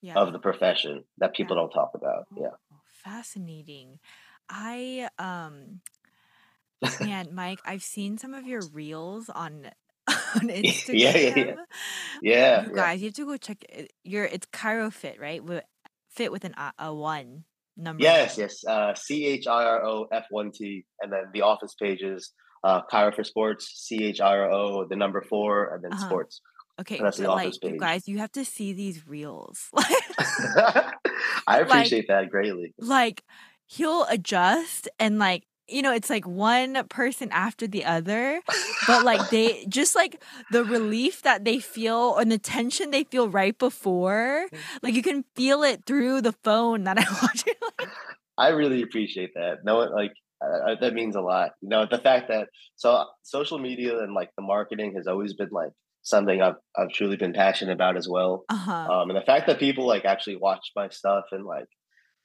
[0.00, 2.24] yeah of the profession that people yeah don't talk about.
[2.36, 2.56] Yeah.
[2.72, 4.00] Oh, fascinating.
[4.48, 5.80] I um
[7.00, 9.70] man, Mike, I've seen some of your reels on
[10.08, 10.50] on
[10.92, 11.54] yeah, yeah, yeah,
[12.20, 12.72] yeah, You yeah.
[12.72, 13.92] guys, you have to go check it.
[14.04, 15.42] Your it's Chiro Fit, right?
[15.44, 15.64] With
[16.08, 17.44] fit with an a, a one
[17.76, 18.38] number Yes, one.
[18.38, 18.64] yes.
[18.66, 22.32] Uh, C H I R O F one T, and then the office pages,
[22.64, 25.98] uh, Chiro for Sports, C H I R O, the number four, and then Uh-huh.
[25.98, 26.40] sports.
[26.80, 27.76] Okay, And that's the but like you page.
[27.76, 29.70] guys, you have to see these reels.
[31.46, 32.74] I like appreciate that greatly.
[32.78, 33.22] like
[33.68, 38.40] he'll adjust and like you know, it's like one person after the other,
[38.86, 43.28] but like they just like the relief that they feel and the tension they feel
[43.28, 44.58] right before, mm.
[44.82, 47.58] like you can feel it through the phone that I watch it.
[48.38, 49.58] I really appreciate that.
[49.62, 51.50] No, like uh, that means a lot.
[51.60, 55.50] You know, the fact that so social media and like the marketing has always been
[55.50, 58.44] like something I've I've truly been passionate about as well.
[58.48, 58.72] Uh-huh.
[58.72, 61.66] Um, and the fact that people like actually watch my stuff and like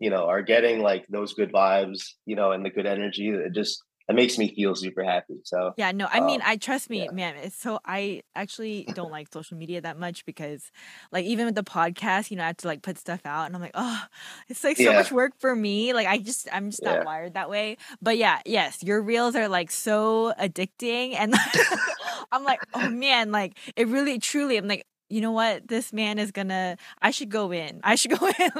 [0.04, 3.54] you know are getting like those good vibes, you know, and the good energy, it
[3.54, 5.36] just it makes me feel super happy.
[5.46, 7.12] So yeah, no, I mean, um, I trust me, yeah.
[7.12, 7.36] man.
[7.38, 10.72] It's so I actually don't like social media that much because,
[11.14, 13.56] like, even with the podcast, you know, I have to like put stuff out, and
[13.56, 14.04] I'm like, oh,
[14.50, 14.98] it's like so yeah.
[14.98, 15.94] much work for me.
[15.94, 17.78] Like, I just I'm just not wired that way.
[18.02, 21.34] But yeah, yes, your reels are like so addicting, and
[22.34, 26.18] I'm like, oh man, like it really, truly, I'm like, you know what, this man
[26.18, 26.76] is gonna.
[27.00, 27.82] I should go in.
[27.84, 28.52] I should go in.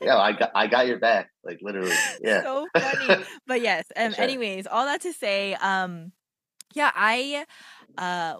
[0.00, 1.90] yeah, I got I got your back, like literally.
[2.22, 2.42] Yeah.
[2.42, 3.24] so funny.
[3.46, 3.86] But yes.
[3.96, 4.12] Um.
[4.12, 4.22] Sure.
[4.22, 6.12] Anyways, all that to say, um,
[6.74, 7.44] yeah, I,
[7.98, 8.36] uh,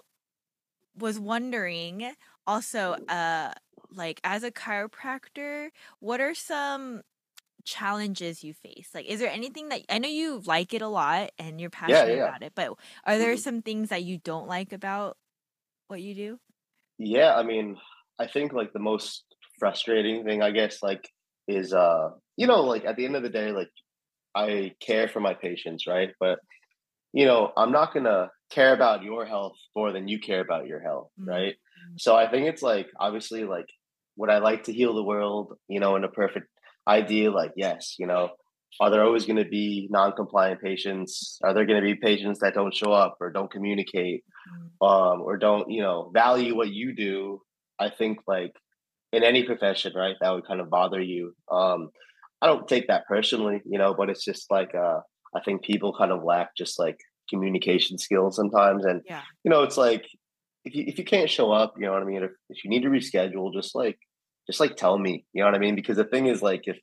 [0.97, 2.13] was wondering
[2.45, 3.51] also, uh,
[3.93, 7.01] like as a chiropractor, what are some
[7.65, 8.91] challenges you face?
[8.93, 12.07] Like, is there anything that I know you like it a lot and you're passionate
[12.07, 12.27] yeah, yeah.
[12.29, 12.69] about it, but
[13.05, 13.41] are there mm-hmm.
[13.41, 15.17] some things that you don't like about
[15.89, 16.39] what you do?
[16.97, 17.77] Yeah, I mean,
[18.19, 19.23] I think like the most
[19.59, 21.07] frustrating thing, I guess, like
[21.47, 23.69] is uh, you know, like at the end of the day, like
[24.35, 26.11] I care for my patients, right?
[26.19, 26.39] But
[27.13, 30.79] you know, I'm not gonna care about your health more than you care about your
[30.79, 31.29] health, mm-hmm.
[31.29, 31.55] right?
[31.97, 33.67] So I think it's like obviously like
[34.17, 36.47] would I like to heal the world, you know, in a perfect
[36.87, 38.29] idea, like yes, you know,
[38.79, 41.39] are there always going to be non-compliant patients?
[41.43, 44.23] Are there going to be patients that don't show up or don't communicate
[44.81, 44.87] mm.
[44.87, 47.41] um, or don't you know value what you do?
[47.79, 48.53] I think like
[49.11, 51.33] in any profession right that would kind of bother you.
[51.51, 51.89] Um,
[52.39, 54.99] i don't take that personally you know but it's just like uh,
[55.35, 58.85] i think people kind of lack just like communication skills sometimes.
[58.85, 59.21] And yeah.
[59.43, 60.05] you know it's like
[60.65, 62.23] if you if you can't show up you know what i mean?
[62.23, 63.97] If, if you need to reschedule just like
[64.47, 65.75] just like tell me you know what i mean?
[65.75, 66.77] Because the thing is like if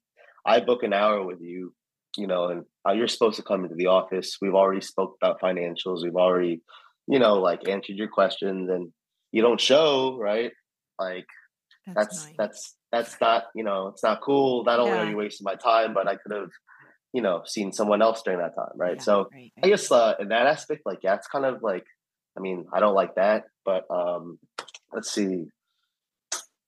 [0.47, 1.73] I book an hour with you,
[2.16, 4.38] you know, and uh, you're supposed to come into the office.
[4.40, 6.03] We've already spoke about financials.
[6.03, 6.62] We've already,
[7.07, 8.92] you know, like answered your questions, and
[9.33, 10.53] you don't show, right?
[10.98, 11.27] Like
[11.87, 14.64] that's that's that's, that's not you know it's not cool.
[14.64, 15.03] Not only yeah.
[15.05, 16.50] are you wasting my time, but I could have
[17.12, 18.96] you know seen someone else during that time, right?
[18.96, 19.53] Yeah, so right, right.
[19.62, 21.85] I guess uh, in that aspect, like yeah, it's kind of like
[22.37, 24.38] I mean I don't like that, but um
[24.92, 25.46] let's see.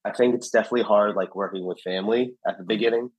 [0.04, 2.68] I think it's definitely hard like working with family at the mm-hmm.
[2.68, 3.11] beginning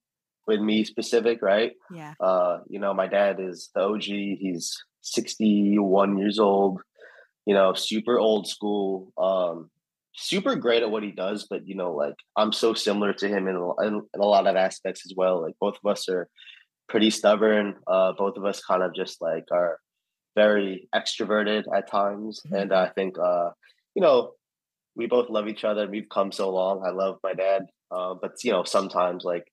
[0.48, 1.74] with me specific, right?
[1.94, 2.14] Yeah.
[2.20, 4.04] Uh, you know, my dad is the OG.
[4.04, 6.82] He's 61 years old,
[7.46, 9.70] you know, super old school, um,
[10.16, 11.48] super great at what he does.
[11.50, 14.56] But, you know, like I'm so similar to him in, in, in a lot of
[14.56, 15.42] aspects as well.
[15.42, 16.28] Like both of us are
[16.88, 17.76] pretty stubborn.
[17.86, 19.80] Uh, both of us kind of just like are
[20.36, 22.42] very extroverted at times.
[22.46, 22.56] Mm-hmm.
[22.56, 23.50] And I think, uh,
[23.96, 24.34] you know,
[24.96, 25.88] we both love each other.
[25.88, 26.84] We've come so long.
[26.86, 27.64] I love my dad.
[27.92, 29.46] Uh, but, you know, sometimes like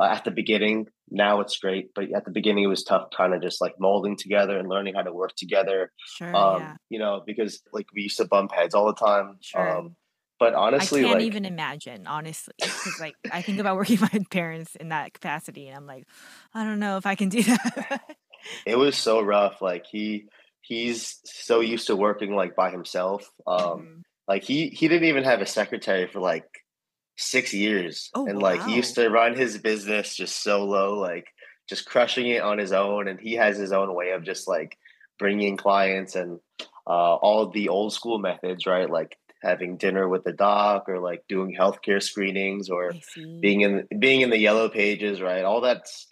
[0.00, 0.88] uh, at the beginning.
[1.10, 4.16] Now it's great, but at the beginning it was tough, kind of just like molding
[4.16, 5.92] together and learning how to work together.
[6.16, 6.76] Sure, um, yeah.
[6.88, 9.36] You know, because like we used to bump heads all the time.
[9.40, 9.78] Sure.
[9.78, 9.96] Um,
[10.38, 12.06] but honestly, I can't like, even imagine.
[12.06, 12.54] Honestly,
[12.98, 16.06] like I think about working with my parents in that capacity, and I'm like,
[16.54, 18.16] I don't know if I can do that.
[18.64, 19.60] it was so rough.
[19.60, 20.28] Like he
[20.62, 23.30] he's so used to working like by himself.
[23.46, 24.00] Um, mm-hmm.
[24.26, 26.59] Like he he didn't even have a secretary for like
[27.20, 28.10] six years.
[28.14, 28.66] Oh, and like wow.
[28.66, 31.28] he used to run his business just solo, like
[31.68, 33.08] just crushing it on his own.
[33.08, 34.78] And he has his own way of just like
[35.18, 36.40] bringing clients and
[36.86, 38.88] uh, all the old school methods, right?
[38.88, 42.92] Like having dinner with the doc or like doing healthcare screenings or
[43.40, 45.44] being in being in the yellow pages, right?
[45.44, 46.06] All that's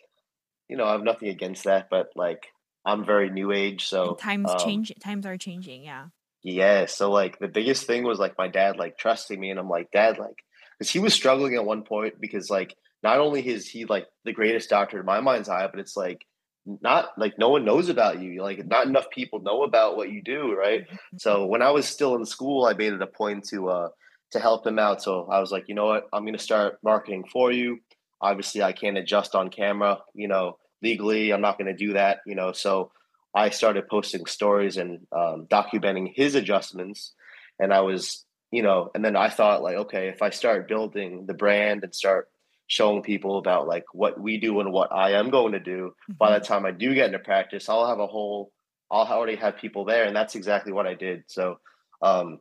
[0.68, 2.47] you know, I have nothing against that, but like
[2.85, 6.07] I'm very new age, so and times um, change times are changing, yeah.
[6.42, 6.87] Yeah.
[6.87, 9.90] So like the biggest thing was like my dad like trusting me and I'm like,
[9.90, 10.37] Dad, like
[10.79, 14.33] because he was struggling at one point because like not only is he like the
[14.33, 16.25] greatest doctor in my mind's eye, but it's like
[16.67, 18.43] not like no one knows about you.
[18.43, 20.83] Like not enough people know about what you do, right?
[20.87, 21.19] Mm-hmm.
[21.19, 23.88] So when I was still in school, I made it a point to uh
[24.33, 25.03] to help him out.
[25.03, 27.79] So I was like, you know what, I'm gonna start marketing for you.
[28.21, 31.33] Obviously, I can't adjust on camera, you know, legally.
[31.33, 32.53] I'm not gonna do that, you know.
[32.53, 32.93] So
[33.35, 37.12] I started posting stories and um, documenting his adjustments,
[37.59, 41.27] and I was you know, and then I thought like, okay, if I start building
[41.27, 42.29] the brand and start
[42.67, 46.15] showing people about like what we do and what I am going to do, mm-hmm.
[46.19, 46.53] by the mm-hmm.
[46.53, 48.53] time I do get into practice, I'll have a whole,
[48.91, 51.25] I'll already have people there, and that's exactly what I did.
[51.27, 51.59] So,
[52.01, 52.41] um,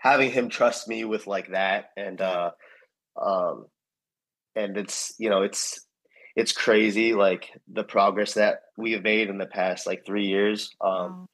[0.00, 2.50] having him trust me with like that, and uh,
[3.20, 3.66] um,
[4.56, 5.86] and it's you know, it's
[6.34, 10.70] it's crazy like the progress that we have made in the past like three years.
[10.80, 11.26] Um, wow.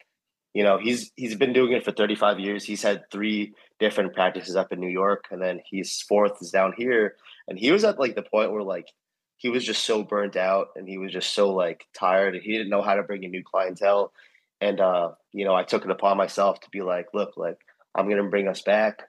[0.59, 2.65] You know, he's he's been doing it for 35 years.
[2.65, 6.75] He's had three different practices up in New York, and then he's fourth is down
[6.77, 7.15] here.
[7.47, 8.89] And he was at like the point where like
[9.37, 12.51] he was just so burnt out and he was just so like tired and he
[12.51, 14.13] didn't know how to bring a new clientele.
[14.61, 17.61] And uh, you know, I took it upon myself to be like, look, like
[17.95, 19.03] I'm gonna bring us back.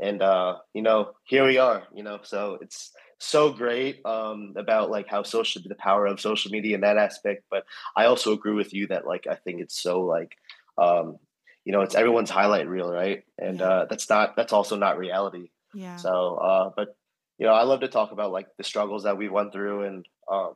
[0.00, 4.90] And uh, you know, here we are, you know, so it's so great um, about
[4.90, 7.64] like how social the power of social media in that aspect but
[7.96, 10.36] i also agree with you that like i think it's so like
[10.78, 11.16] um,
[11.64, 13.22] you know it's everyone's highlight reel right?
[13.38, 13.66] And yeah.
[13.66, 15.50] uh, that's not that's also not reality.
[15.74, 15.96] Yeah.
[15.96, 16.96] So uh, but
[17.38, 20.06] you know i love to talk about like the struggles that we went through and
[20.30, 20.52] um,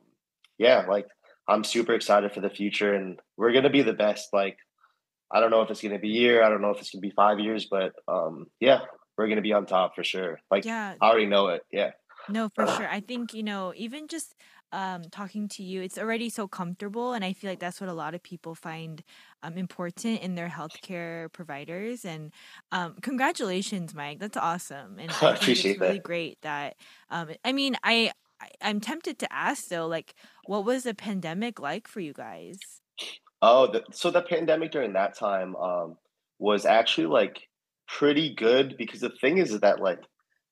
[0.57, 1.07] yeah like
[1.47, 4.57] i'm super excited for the future and we're gonna be the best like
[5.31, 7.01] i don't know if it's gonna be a year i don't know if it's gonna
[7.01, 8.81] be five years but um, yeah
[9.17, 10.39] we're gonna be on top for sure.
[10.49, 10.93] Like yeah.
[11.01, 11.91] I already know it yeah.
[12.29, 12.87] No, for sure.
[12.87, 14.35] I think, you know, even just
[14.71, 17.13] um, talking to you, it's already so comfortable.
[17.13, 19.03] And I feel like that's what a lot of people find
[19.43, 22.05] um, important in their healthcare providers.
[22.05, 22.31] And
[22.71, 24.19] um, congratulations, Mike.
[24.19, 24.97] That's awesome.
[24.99, 26.03] And I appreciate it's really that.
[26.03, 26.75] great that,
[27.09, 30.13] um, I mean, I, I, I'm tempted to ask though, like,
[30.45, 32.59] what was the pandemic like for you guys?
[33.41, 35.97] Oh, the, so the pandemic during that time um,
[36.39, 37.47] was actually like
[37.87, 39.99] pretty good because the thing is that like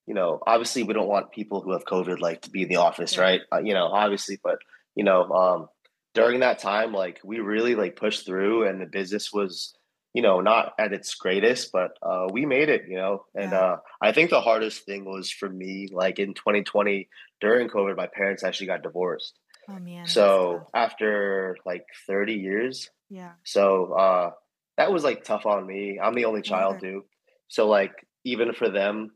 [0.06, 2.76] you know, obviously we don't want people who have COVID like to be in the
[2.76, 3.22] office, yeah.
[3.22, 3.40] right?
[3.52, 4.58] Uh, you know, obviously, but
[4.94, 5.68] you know, um,
[6.14, 9.74] during that time, like we really like pushed through, and the business was,
[10.14, 13.24] you know, not at its greatest, but uh, we made it, you know.
[13.34, 13.58] And yeah.
[13.58, 17.08] uh, I think the hardest thing was for me, like in 2020
[17.40, 19.34] during COVID, my parents actually got divorced.
[19.68, 20.06] Oh man!
[20.06, 23.32] So after like 30 years, yeah.
[23.44, 24.30] So uh,
[24.78, 25.98] that was like tough on me.
[26.00, 27.04] I'm the only child too,
[27.48, 29.10] so like even for them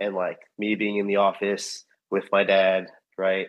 [0.00, 3.48] and like me being in the office with my dad, right?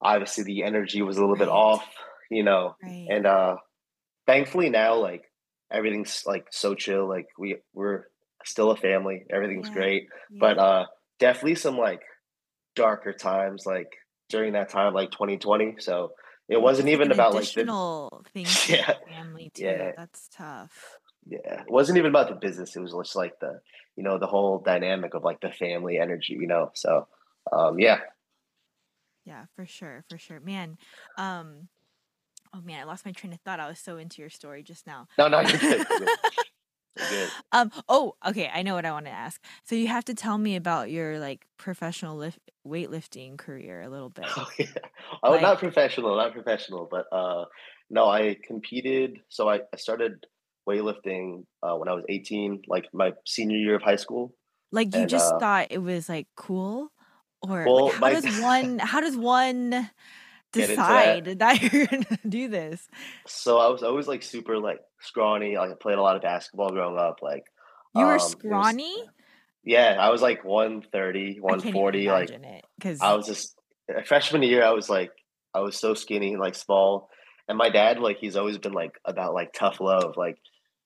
[0.00, 1.40] Obviously the energy was a little right.
[1.40, 1.86] bit off,
[2.30, 2.76] you know.
[2.82, 3.06] Right.
[3.10, 3.56] And uh
[4.26, 5.24] thankfully now like
[5.70, 7.08] everything's like so chill.
[7.08, 8.04] Like we we're
[8.44, 9.24] still a family.
[9.30, 9.74] Everything's yeah.
[9.74, 10.08] great.
[10.30, 10.38] Yeah.
[10.40, 10.86] But uh
[11.18, 12.02] definitely some like
[12.74, 13.92] darker times like
[14.28, 15.76] during that time like 2020.
[15.80, 16.12] So
[16.48, 19.64] it wasn't even about like the things yeah, family too.
[19.64, 19.92] Yeah.
[19.96, 20.98] That's tough.
[21.26, 21.60] Yeah.
[21.60, 22.74] It wasn't even about the business.
[22.74, 23.60] It was just like the
[23.98, 27.08] you know the whole dynamic of like the family energy you know so
[27.52, 27.98] um yeah.
[29.24, 30.40] Yeah for sure for sure.
[30.40, 30.78] Man
[31.18, 31.68] um
[32.54, 33.60] oh man i lost my train of thought.
[33.60, 35.08] I was so into your story just now.
[35.18, 36.08] No no you're good, you're
[36.96, 37.28] good.
[37.52, 39.42] um oh okay i know what i want to ask.
[39.64, 44.10] So you have to tell me about your like professional lift weightlifting career a little
[44.10, 44.26] bit.
[44.36, 44.66] Oh, yeah.
[45.24, 47.46] oh like, not professional not professional but uh
[47.90, 50.24] no i competed so i, I started
[50.68, 54.34] weightlifting uh, when I was 18, like my senior year of high school.
[54.70, 56.92] Like you and, just uh, thought it was like cool,
[57.40, 59.90] or well, like, how my, does one how does one
[60.52, 61.38] decide that.
[61.38, 61.62] that.
[61.72, 62.86] you're gonna do this?
[63.26, 65.56] So I was always like super like scrawny.
[65.56, 67.20] Like I played a lot of basketball growing up.
[67.22, 67.44] Like
[67.94, 68.94] you were um, scrawny.
[68.98, 69.08] Was,
[69.64, 72.08] yeah, I was like 130, 140.
[72.08, 72.30] like
[72.78, 73.54] because I was just
[74.04, 74.62] freshman year.
[74.62, 75.12] I was like
[75.54, 77.10] I was so skinny, like small.
[77.48, 80.16] And my dad, like, he's always been like about like tough love.
[80.16, 80.38] Like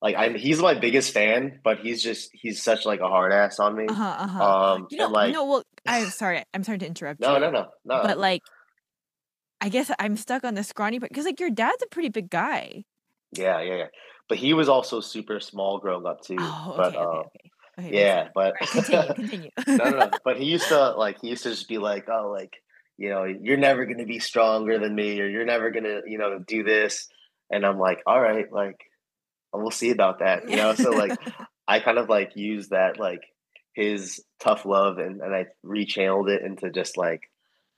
[0.02, 3.60] like I'm he's my biggest fan, but he's just he's such like a hard ass
[3.60, 3.86] on me.
[3.88, 4.72] Uh-huh, uh-huh.
[4.74, 7.40] Um you know, and, like, no, well I'm sorry, I'm sorry to interrupt no, you.
[7.40, 8.42] No, no, no, But like
[9.60, 12.28] I guess I'm stuck on the scrawny part because like your dad's a pretty big
[12.28, 12.84] guy.
[13.30, 13.86] Yeah, yeah, yeah.
[14.28, 16.36] But he was also super small growing up too.
[16.38, 17.96] Oh, but okay, uh, okay, okay.
[17.96, 19.50] yeah, but right, continue, continue.
[19.68, 20.10] no, no, no.
[20.24, 22.54] But he used to like he used to just be like, oh, like
[22.98, 26.40] you know, you're never gonna be stronger than me, or you're never gonna, you know,
[26.40, 27.08] do this.
[27.48, 28.80] And I'm like, all right, like
[29.52, 30.74] we'll see about that, you know.
[30.74, 31.18] so like,
[31.68, 33.22] I kind of like use that like
[33.74, 37.22] his tough love and and I rechanneled it into just like,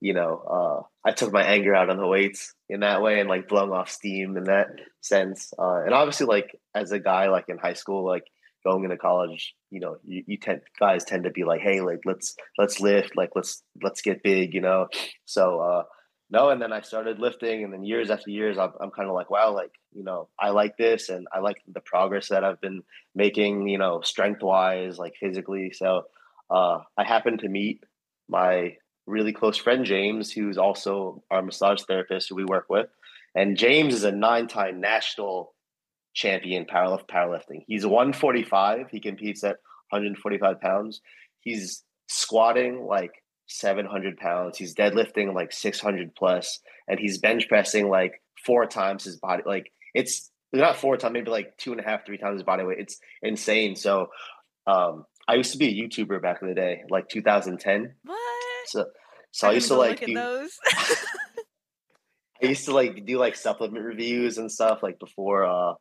[0.01, 3.29] you know, uh, I took my anger out on the weights in that way and
[3.29, 4.69] like blowing off steam in that
[5.01, 5.53] sense.
[5.59, 8.25] Uh, and obviously, like as a guy, like in high school, like
[8.65, 12.01] going into college, you know, you, you tend guys tend to be like, hey, like
[12.05, 14.89] let's let's lift, like let's let's get big, you know.
[15.27, 15.83] So uh,
[16.35, 19.15] no, and then I started lifting, and then years after years, I'm, I'm kind of
[19.15, 22.61] like, wow, like you know, I like this, and I like the progress that I've
[22.61, 22.83] been
[23.15, 25.73] making, you know, strength wise, like physically.
[25.73, 26.03] So
[26.51, 27.85] uh, I happened to meet
[28.29, 28.77] my
[29.07, 32.89] really close friend James, who's also our massage therapist who we work with,
[33.37, 35.55] and James is a nine-time national
[36.15, 37.65] champion powerlift powerlifting.
[37.69, 38.89] He's 145.
[38.91, 39.59] He competes at
[39.91, 41.01] 145 pounds.
[41.41, 43.13] He's squatting like
[43.47, 44.59] 700 pounds.
[44.59, 49.43] He's deadlifting like 600 plus, and he's bench pressing like four times his body.
[49.45, 52.65] Like it's not four times, maybe like two and a half, three times his body
[52.65, 52.79] weight.
[52.79, 53.77] It's insane.
[53.77, 54.09] So,
[54.67, 57.95] um, I used to be a YouTuber back in the day, like 2010.
[58.05, 58.19] What?
[58.67, 58.87] So,
[59.31, 60.59] so I, I used to like do, those.
[62.43, 65.75] I used to like do like supplement reviews and stuff like before uh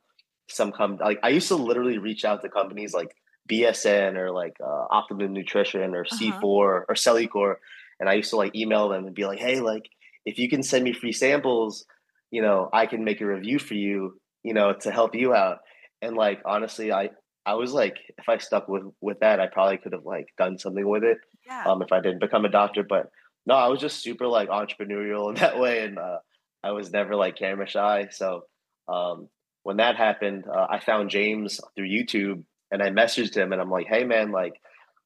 [0.50, 3.16] some come like I used to literally reach out to companies like
[3.50, 6.48] BSN or like uh, Optimum Nutrition or C4 uh-huh.
[6.48, 7.56] or Cellucor
[8.00, 9.90] and I used to like email them and be like, "Hey, like
[10.26, 11.86] if you can send me free samples,
[12.32, 15.60] you know, I can make a review for you, you know, to help you out."
[16.02, 17.12] And like honestly, I
[17.46, 20.58] I was like, if I stuck with with that, I probably could have like done
[20.58, 21.18] something with it.
[21.46, 21.64] Yeah.
[21.66, 23.10] Um, if I didn't become a doctor, but
[23.46, 26.18] no, I was just super like entrepreneurial in that way, and uh,
[26.62, 28.10] I was never like camera shy.
[28.12, 28.44] So
[28.90, 29.30] um,
[29.64, 33.70] when that happened, uh, I found James through YouTube, and I messaged him, and I'm
[33.70, 34.60] like, "Hey, man, like,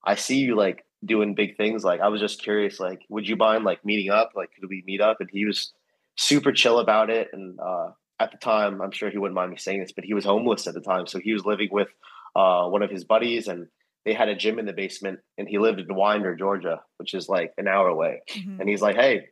[0.03, 1.83] I see you like doing big things.
[1.83, 4.31] Like, I was just curious, like, would you mind like meeting up?
[4.35, 5.73] Like, could we meet up?" And he was
[6.15, 7.89] super chill about it, and uh,
[8.19, 10.65] at the time, I'm sure he wouldn't mind me saying this, but he was homeless
[10.65, 11.89] at the time, so he was living with
[12.35, 13.67] uh, one of his buddies, and
[14.05, 17.27] they had a gym in the basement, and he lived in Winder, Georgia, which is
[17.27, 18.21] like an hour away.
[18.31, 18.61] Mm-hmm.
[18.61, 19.27] And he's like, "Hey,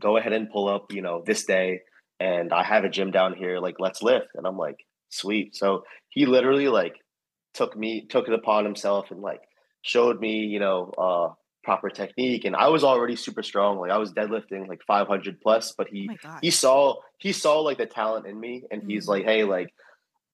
[0.00, 1.82] go ahead and pull up, you know, this day,
[2.18, 3.58] and I have a gym down here.
[3.58, 4.78] Like, let's lift." And I'm like,
[5.10, 6.94] "Sweet." So he literally like
[7.56, 9.40] took me, took it upon himself, and like
[9.82, 11.34] showed me, you know, uh,
[11.64, 15.74] proper technique and I was already super strong like I was deadlifting like 500 plus
[15.76, 18.90] but he oh he saw he saw like the talent in me and mm-hmm.
[18.90, 19.74] he's like hey like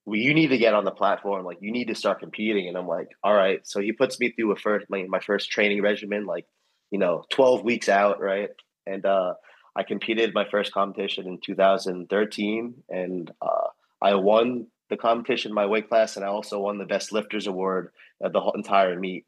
[0.05, 1.45] well, you need to get on the platform.
[1.45, 2.69] Like, you need to start competing.
[2.69, 3.61] And I'm like, all right.
[3.67, 6.47] So he puts me through a first, my, my first training regimen, like,
[6.91, 8.51] you know, 12 weeks out, right?
[8.87, 9.35] And uh,
[9.77, 13.69] I competed my first competition in 2013, and uh,
[14.03, 17.47] I won the competition in my weight class, and I also won the best lifters
[17.47, 19.25] award of the whole entire meet.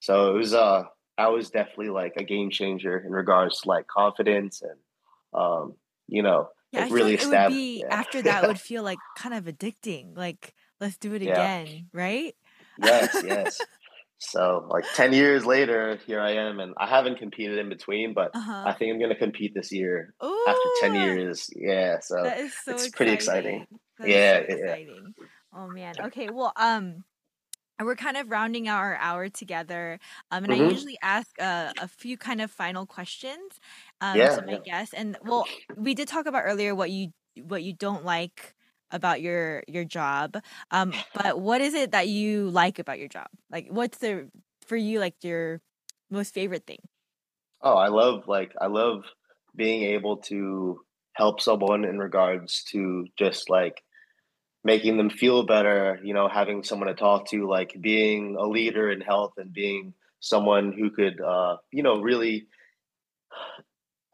[0.00, 0.84] So it was, uh,
[1.18, 4.78] I was definitely like a game changer in regards to like confidence and,
[5.38, 5.74] um,
[6.08, 7.94] you know, yeah, really like it would be yeah.
[7.94, 10.16] after that would feel like kind of addicting.
[10.16, 11.32] Like let's do it yeah.
[11.32, 12.34] again, right?
[12.82, 13.60] Yes, yes.
[14.18, 18.30] so like ten years later, here I am, and I haven't competed in between, but
[18.34, 18.64] uh-huh.
[18.66, 21.50] I think I'm going to compete this year Ooh, after ten years.
[21.54, 22.92] Yeah, so, so it's exciting.
[22.92, 23.66] pretty exciting.
[24.06, 25.14] Yeah, so exciting.
[25.18, 25.26] Yeah.
[25.54, 25.94] Oh man.
[26.00, 26.30] Okay.
[26.30, 27.04] Well, um,
[27.84, 29.98] we're kind of rounding out our hour together
[30.30, 30.64] um, and mm-hmm.
[30.64, 33.58] i usually ask uh, a few kind of final questions
[34.00, 34.58] um, yeah, to my yeah.
[34.64, 35.44] guests and well
[35.76, 37.08] we did talk about earlier what you
[37.44, 38.54] what you don't like
[38.90, 40.36] about your your job
[40.70, 44.28] um, but what is it that you like about your job like what's the
[44.66, 45.60] for you like your
[46.10, 46.80] most favorite thing
[47.62, 49.04] oh i love like i love
[49.56, 50.80] being able to
[51.14, 53.82] help someone in regards to just like
[54.64, 58.90] making them feel better, you know, having someone to talk to, like being a leader
[58.90, 62.46] in health and being someone who could, uh, you know, really,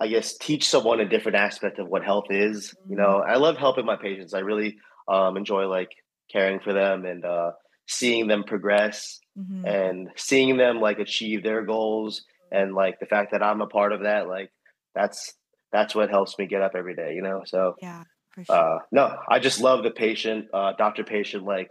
[0.01, 2.75] I guess, teach someone a different aspect of what health is.
[2.89, 3.31] You know, mm-hmm.
[3.31, 4.33] I love helping my patients.
[4.33, 5.91] I really um, enjoy like
[6.33, 7.53] caring for them and uh,
[7.87, 9.67] seeing them progress mm-hmm.
[9.67, 12.23] and seeing them like achieve their goals.
[12.51, 14.51] And like the fact that I'm a part of that, like
[14.95, 15.35] that's
[15.71, 17.13] that's what helps me get up every day.
[17.15, 18.05] You know, so yeah.
[18.45, 18.57] Sure.
[18.57, 21.71] Uh, no, I just love the patient, uh, doctor patient like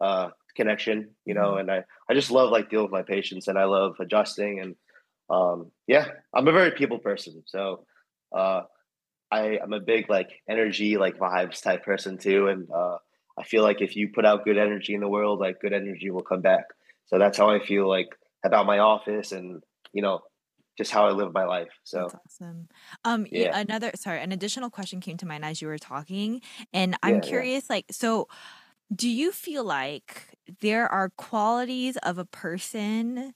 [0.00, 1.60] uh, connection, you know, mm-hmm.
[1.60, 4.74] and I, I just love like dealing with my patients and I love adjusting and
[5.30, 7.42] um, yeah, I'm a very people person.
[7.46, 7.84] So
[8.36, 8.62] uh,
[9.30, 12.48] I, I'm a big like energy, like vibes type person too.
[12.48, 12.96] And uh,
[13.38, 16.10] I feel like if you put out good energy in the world, like good energy
[16.10, 16.64] will come back.
[17.06, 18.08] So that's how I feel like
[18.44, 19.62] about my office and,
[19.92, 20.20] you know,
[20.78, 21.68] just how I live my life.
[21.82, 22.68] So That's awesome.
[23.04, 23.58] Um, yeah.
[23.58, 26.40] another sorry, an additional question came to mind as you were talking,
[26.72, 27.74] and I'm yeah, curious, yeah.
[27.76, 28.28] like, so
[28.94, 33.34] do you feel like there are qualities of a person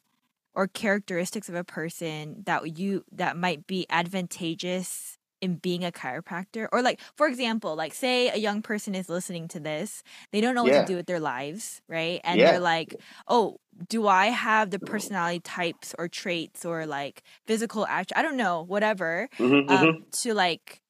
[0.54, 6.68] or characteristics of a person that you that might be advantageous in being a chiropractor
[6.72, 10.54] or like for example like say a young person is listening to this they don't
[10.54, 10.80] know what yeah.
[10.82, 12.52] to do with their lives right and yeah.
[12.52, 12.94] they're like
[13.26, 18.36] oh do i have the personality types or traits or like physical act i don't
[18.36, 20.02] know whatever mm-hmm, um, mm-hmm.
[20.12, 20.80] to like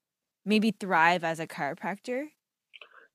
[0.44, 2.26] maybe thrive as a chiropractor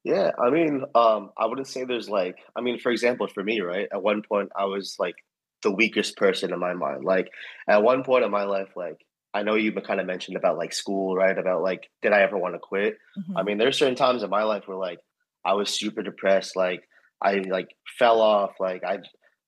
[0.03, 3.61] yeah i mean um i wouldn't say there's like i mean for example for me
[3.61, 5.15] right at one point i was like
[5.63, 7.29] the weakest person in my mind like
[7.67, 9.05] at one point in my life like
[9.37, 11.37] I know you kind of mentioned about like school, right?
[11.37, 12.97] About like, did I ever want to quit?
[13.15, 13.37] Mm-hmm.
[13.37, 14.97] I mean, there's certain times in my life where like
[15.45, 16.81] I was super depressed, like
[17.21, 17.67] I like
[17.99, 18.97] fell off, like I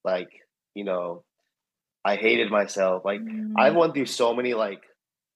[0.04, 0.30] like
[0.76, 1.24] you know,
[2.06, 3.04] I hated myself.
[3.04, 3.54] Like mm-hmm.
[3.58, 4.84] I went through so many like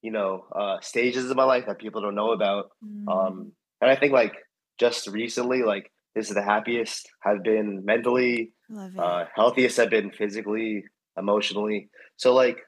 [0.03, 3.09] you know uh, stages of my life that people don't know about, mm-hmm.
[3.09, 4.35] um, and I think like
[4.79, 8.53] just recently, like this is the happiest I've been mentally,
[8.99, 10.83] uh, healthiest I've been physically,
[11.17, 11.89] emotionally.
[12.17, 12.59] So like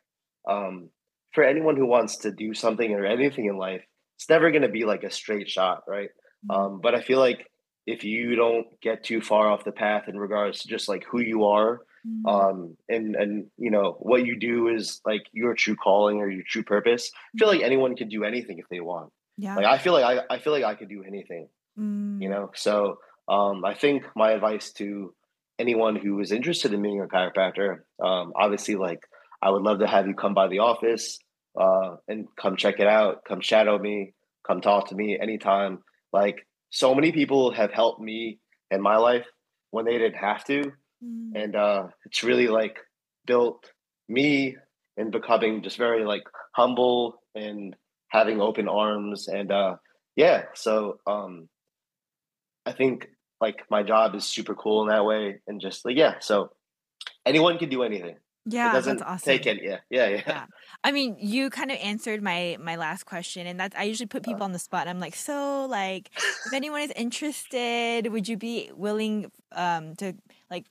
[0.49, 0.89] um
[1.36, 3.83] for anyone who wants to do something or anything in life,
[4.17, 6.09] it's never going to be like a straight shot, right?
[6.49, 6.51] Mm-hmm.
[6.51, 7.51] Um, but I feel like
[7.86, 11.19] if you don't get too far off the path in regards to just like who
[11.19, 12.25] you are, mm-hmm.
[12.25, 16.43] um, and and you know what you do is like your true calling or your
[16.47, 17.11] true purpose.
[17.36, 17.65] I feel like mm-hmm.
[17.65, 19.11] anyone can do anything if they want.
[19.38, 19.55] Yeah.
[19.55, 22.21] Like I feel like I, I feel like I could do anything, Mm.
[22.21, 22.51] you know.
[22.55, 25.13] So um, I think my advice to
[25.59, 29.01] anyone who is interested in being a chiropractor, um, obviously, like
[29.41, 31.19] I would love to have you come by the office
[31.60, 34.14] uh, and come check it out, come shadow me,
[34.45, 35.80] come talk to me anytime.
[36.14, 38.39] Like so many people have helped me
[38.72, 39.26] in my life
[39.72, 40.72] when they didn't have to,
[41.03, 41.32] Mm.
[41.36, 42.78] and uh, it's really like
[43.28, 43.70] built
[44.08, 44.56] me
[44.95, 46.24] in becoming just very like
[46.56, 47.76] humble and
[48.08, 49.76] having open arms and uh
[50.16, 51.49] yeah so um
[52.66, 53.08] i think
[53.41, 56.49] like my job is super cool in that way and just like yeah so
[57.26, 58.16] anyone can do anything
[58.46, 59.24] Yeah, it doesn't that's awesome.
[59.26, 60.46] take it yeah yeah yeah, Yeah.
[60.84, 64.24] I mean, you kind of answered my my last question, and that's I usually put
[64.24, 64.82] people on the spot.
[64.82, 66.10] And I'm like, so like,
[66.46, 70.14] if anyone is interested, would you be willing um to
[70.50, 70.66] like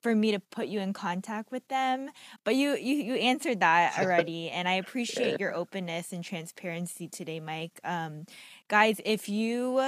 [0.00, 2.10] for me to put you in contact with them?
[2.44, 7.40] But you you you answered that already, and I appreciate your openness and transparency today,
[7.40, 7.80] Mike.
[7.84, 8.26] Um,
[8.68, 9.78] guys, if you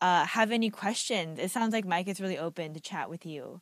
[0.00, 3.60] uh have any questions, it sounds like Mike is really open to chat with you.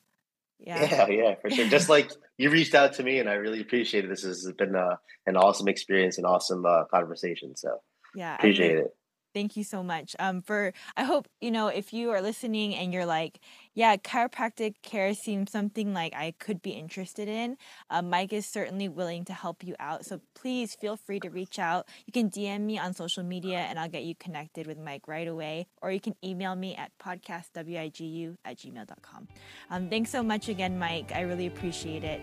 [0.58, 1.06] Yeah.
[1.08, 4.04] yeah yeah for sure just like you reached out to me and i really appreciate
[4.04, 4.96] it this has been uh,
[5.26, 7.80] an awesome experience an awesome uh, conversation so
[8.14, 8.94] Yeah, I appreciate it
[9.34, 10.16] Thank you so much.
[10.18, 13.38] Um, for I hope you know if you are listening and you're like,
[13.78, 17.56] yeah, chiropractic care seems something like I could be interested in.
[17.90, 20.04] Um, Mike is certainly willing to help you out.
[20.04, 21.86] So please feel free to reach out.
[22.04, 25.28] You can DM me on social media and I'll get you connected with Mike right
[25.28, 25.68] away.
[25.80, 29.28] Or you can email me at podcastwigu at gmail.com.
[29.70, 31.12] Um, thanks so much again, Mike.
[31.14, 32.20] I really appreciate it.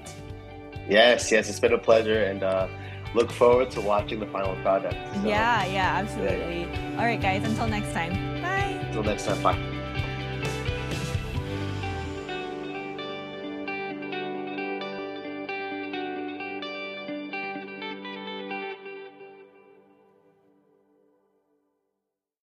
[0.89, 2.67] yes yes it's been a pleasure and uh
[3.15, 6.65] look forward to watching the final product so, Yeah, yeah, absolutely.
[6.97, 8.11] All right, guys, until next time.
[8.43, 8.77] Bye.
[8.87, 9.74] until next time bye